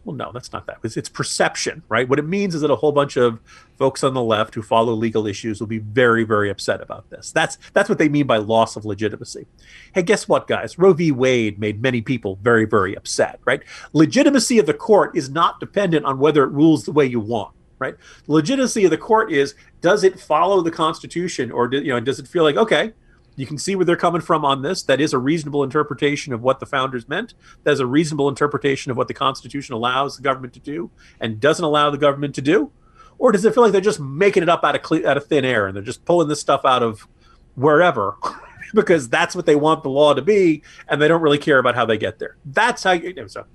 Well, 0.04 0.16
no, 0.16 0.32
that's 0.32 0.52
not 0.52 0.66
that. 0.66 0.80
It's, 0.84 0.98
it's, 0.98 1.10
perception, 1.10 1.84
right? 1.88 2.10
What 2.10 2.18
it 2.18 2.26
means 2.26 2.56
is 2.56 2.62
that 2.62 2.72
a 2.72 2.76
whole 2.76 2.92
bunch 2.92 3.18
of 3.18 3.40
folks 3.78 4.04
on 4.04 4.16
the 4.16 4.24
left 4.24 4.56
who 4.56 4.64
follow 4.64 4.94
legal 4.94 5.28
issues 5.28 5.60
will 5.60 5.68
be 5.68 5.78
very, 5.78 6.24
very 6.24 6.50
upset 6.50 6.82
about 6.82 7.10
this. 7.12 7.32
That's 7.32 7.60
that's 7.74 7.88
what 7.88 8.00
they 8.00 8.10
mean 8.10 8.26
by 8.26 8.38
loss 8.38 8.76
of 8.76 8.84
legitimacy. 8.84 9.46
Hey, 9.94 10.02
guess 10.02 10.28
what, 10.28 10.48
guys? 10.48 10.80
Roe 10.80 10.94
v. 10.94 11.12
Wade 11.12 11.60
made 11.60 11.84
many 11.84 12.02
people 12.02 12.40
very, 12.42 12.66
very 12.66 12.96
upset, 12.96 13.40
right? 13.46 13.62
Legitimacy 13.94 14.58
of 14.58 14.66
the 14.66 14.74
court 14.74 15.16
is 15.16 15.30
not 15.30 15.60
dependent 15.60 16.06
on 16.06 16.18
whether 16.18 16.44
it 16.44 16.50
rules 16.50 16.84
the 16.84 16.92
way 16.92 17.06
you 17.06 17.20
want, 17.20 17.54
right? 17.78 17.96
Legitimacy 18.26 18.86
of 18.86 18.90
the 18.90 18.98
court 18.98 19.32
is 19.32 19.54
does 19.82 20.04
it 20.04 20.20
follow 20.20 20.62
the 20.62 20.72
Constitution, 20.72 21.52
or 21.52 21.68
do, 21.68 21.78
you 21.78 21.90
know 21.90 22.00
does 22.00 22.18
it 22.18 22.28
feel 22.28 22.44
like 22.44 22.58
okay, 22.58 22.94
you 23.36 23.46
can 23.46 23.58
see 23.58 23.76
where 23.76 23.86
they're 23.86 23.96
coming 23.96 24.22
from 24.22 24.44
on 24.44 24.62
this. 24.62 24.84
That 24.84 25.02
is 25.02 25.13
a 25.13 25.17
reasonable 25.20 25.63
interpretation 25.63 26.34
of 26.34 26.41
what 26.41 26.60
the 26.60 26.65
founders 26.65 27.08
meant. 27.08 27.34
That 27.63 27.72
is 27.72 27.80
a 27.80 27.86
reasonable 27.86 28.30
interpretation 28.30 28.91
of 28.91 28.98
what 28.98 29.08
the 29.08 29.13
Constitution 29.13 29.74
allows 29.74 30.17
the 30.17 30.24
government 30.24 30.54
to 30.54 30.60
do 30.60 30.91
and 31.20 31.39
doesn't 31.39 31.63
allow 31.63 31.89
the 31.89 31.98
government 31.98 32.36
to 32.36 32.41
do. 32.41 32.72
Or 33.17 33.32
does 33.32 33.46
it 33.46 33.54
feel 33.54 33.63
like 33.63 33.72
they're 33.72 33.82
just 33.82 34.00
making 34.00 34.44
it 34.44 34.50
up 34.50 34.63
out 34.63 34.76
of 34.76 34.82
cle- 34.82 35.08
out 35.08 35.17
of 35.17 35.28
thin 35.28 35.46
air 35.46 35.67
and 35.67 35.76
they're 35.76 35.84
just 35.84 36.06
pulling 36.06 36.28
this 36.28 36.41
stuff 36.41 36.65
out 36.65 36.84
of 36.84 37.08
wherever 37.56 38.15
because 38.74 39.10
that's 39.10 39.36
what 39.36 39.46
they 39.46 39.56
want 39.56 39.84
the 39.84 39.89
law 39.89 40.13
to 40.13 40.22
be, 40.22 40.63
and 40.88 41.02
they 41.02 41.08
don't 41.08 41.22
really 41.22 41.38
care 41.38 41.60
about 41.60 41.76
how 41.76 41.86
they 41.86 41.98
get 41.98 42.20
there. 42.20 42.38
That's 42.46 42.84
how 42.84 42.91
you. 42.91 43.28
So, 43.28 43.46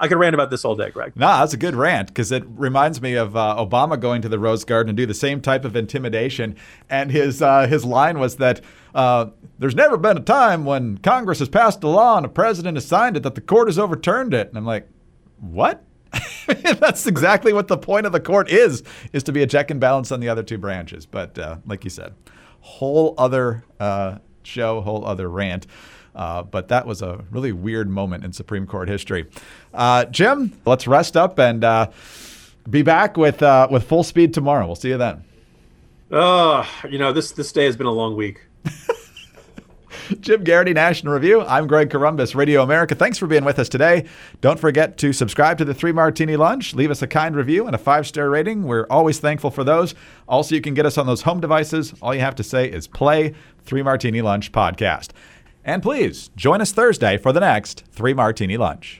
I 0.00 0.08
could 0.08 0.16
rant 0.16 0.34
about 0.34 0.48
this 0.48 0.64
all 0.64 0.74
day, 0.74 0.88
Greg. 0.88 1.12
No, 1.14 1.26
that's 1.26 1.52
a 1.52 1.58
good 1.58 1.76
rant 1.76 2.08
because 2.08 2.32
it 2.32 2.42
reminds 2.46 3.02
me 3.02 3.14
of 3.14 3.36
uh, 3.36 3.56
Obama 3.58 4.00
going 4.00 4.22
to 4.22 4.30
the 4.30 4.38
Rose 4.38 4.64
Garden 4.64 4.88
and 4.88 4.96
do 4.96 5.04
the 5.04 5.12
same 5.12 5.42
type 5.42 5.66
of 5.66 5.76
intimidation. 5.76 6.56
And 6.88 7.10
his 7.10 7.42
uh, 7.42 7.66
his 7.66 7.84
line 7.84 8.18
was 8.18 8.36
that 8.36 8.62
uh, 8.94 9.26
there's 9.58 9.74
never 9.74 9.98
been 9.98 10.16
a 10.16 10.22
time 10.22 10.64
when 10.64 10.96
Congress 10.98 11.38
has 11.40 11.50
passed 11.50 11.82
a 11.82 11.88
law 11.88 12.16
and 12.16 12.24
a 12.24 12.30
president 12.30 12.78
has 12.78 12.86
signed 12.86 13.18
it 13.18 13.22
that 13.24 13.34
the 13.34 13.42
court 13.42 13.68
has 13.68 13.78
overturned 13.78 14.32
it. 14.32 14.48
And 14.48 14.56
I'm 14.56 14.64
like, 14.64 14.88
what? 15.38 15.84
That's 16.46 17.06
exactly 17.06 17.52
what 17.52 17.68
the 17.68 17.76
point 17.76 18.06
of 18.06 18.12
the 18.12 18.20
court 18.20 18.50
is, 18.50 18.82
is 19.12 19.22
to 19.24 19.32
be 19.32 19.42
a 19.42 19.46
check 19.46 19.70
and 19.70 19.78
balance 19.78 20.10
on 20.10 20.20
the 20.20 20.30
other 20.30 20.42
two 20.42 20.58
branches. 20.58 21.04
But 21.04 21.38
uh, 21.38 21.58
like 21.66 21.84
you 21.84 21.90
said, 21.90 22.14
whole 22.60 23.14
other 23.18 23.64
uh, 23.78 24.18
show, 24.42 24.80
whole 24.80 25.04
other 25.04 25.28
rant. 25.28 25.66
Uh, 26.14 26.42
but 26.42 26.68
that 26.68 26.86
was 26.86 27.02
a 27.02 27.24
really 27.30 27.52
weird 27.52 27.88
moment 27.88 28.24
in 28.24 28.32
Supreme 28.32 28.66
Court 28.66 28.88
history. 28.88 29.26
Uh, 29.72 30.04
Jim, 30.06 30.52
let's 30.66 30.86
rest 30.86 31.16
up 31.16 31.38
and 31.38 31.62
uh, 31.64 31.90
be 32.68 32.82
back 32.82 33.16
with 33.16 33.42
uh, 33.42 33.68
with 33.70 33.84
full 33.84 34.02
speed 34.02 34.34
tomorrow. 34.34 34.66
We'll 34.66 34.76
see 34.76 34.88
you 34.88 34.98
then. 34.98 35.24
Oh, 36.10 36.68
you 36.88 36.98
know 36.98 37.12
this 37.12 37.32
this 37.32 37.52
day 37.52 37.64
has 37.64 37.76
been 37.76 37.86
a 37.86 37.92
long 37.92 38.16
week. 38.16 38.40
Jim 40.20 40.44
Geraghty, 40.44 40.72
National 40.72 41.12
Review. 41.14 41.42
I'm 41.42 41.68
Greg 41.68 41.88
Corombos, 41.88 42.34
Radio 42.34 42.62
America. 42.62 42.96
Thanks 42.96 43.16
for 43.16 43.28
being 43.28 43.44
with 43.44 43.60
us 43.60 43.68
today. 43.68 44.06
Don't 44.40 44.58
forget 44.58 44.96
to 44.98 45.12
subscribe 45.12 45.58
to 45.58 45.64
the 45.64 45.74
Three 45.74 45.92
Martini 45.92 46.36
Lunch. 46.36 46.74
Leave 46.74 46.90
us 46.90 47.02
a 47.02 47.06
kind 47.06 47.36
review 47.36 47.66
and 47.66 47.74
a 47.74 47.78
five 47.78 48.06
star 48.06 48.28
rating. 48.28 48.64
We're 48.64 48.86
always 48.90 49.20
thankful 49.20 49.50
for 49.50 49.62
those. 49.62 49.94
Also, 50.28 50.54
you 50.54 50.60
can 50.60 50.74
get 50.74 50.84
us 50.84 50.98
on 50.98 51.06
those 51.06 51.22
home 51.22 51.40
devices. 51.40 51.94
All 52.02 52.14
you 52.14 52.20
have 52.20 52.34
to 52.36 52.42
say 52.42 52.68
is 52.68 52.88
play 52.88 53.34
Three 53.64 53.82
Martini 53.82 54.20
Lunch 54.20 54.50
podcast. 54.50 55.10
And 55.64 55.82
please 55.82 56.30
join 56.36 56.60
us 56.60 56.72
Thursday 56.72 57.18
for 57.18 57.32
the 57.32 57.40
next 57.40 57.84
Three 57.90 58.14
Martini 58.14 58.56
Lunch. 58.56 58.99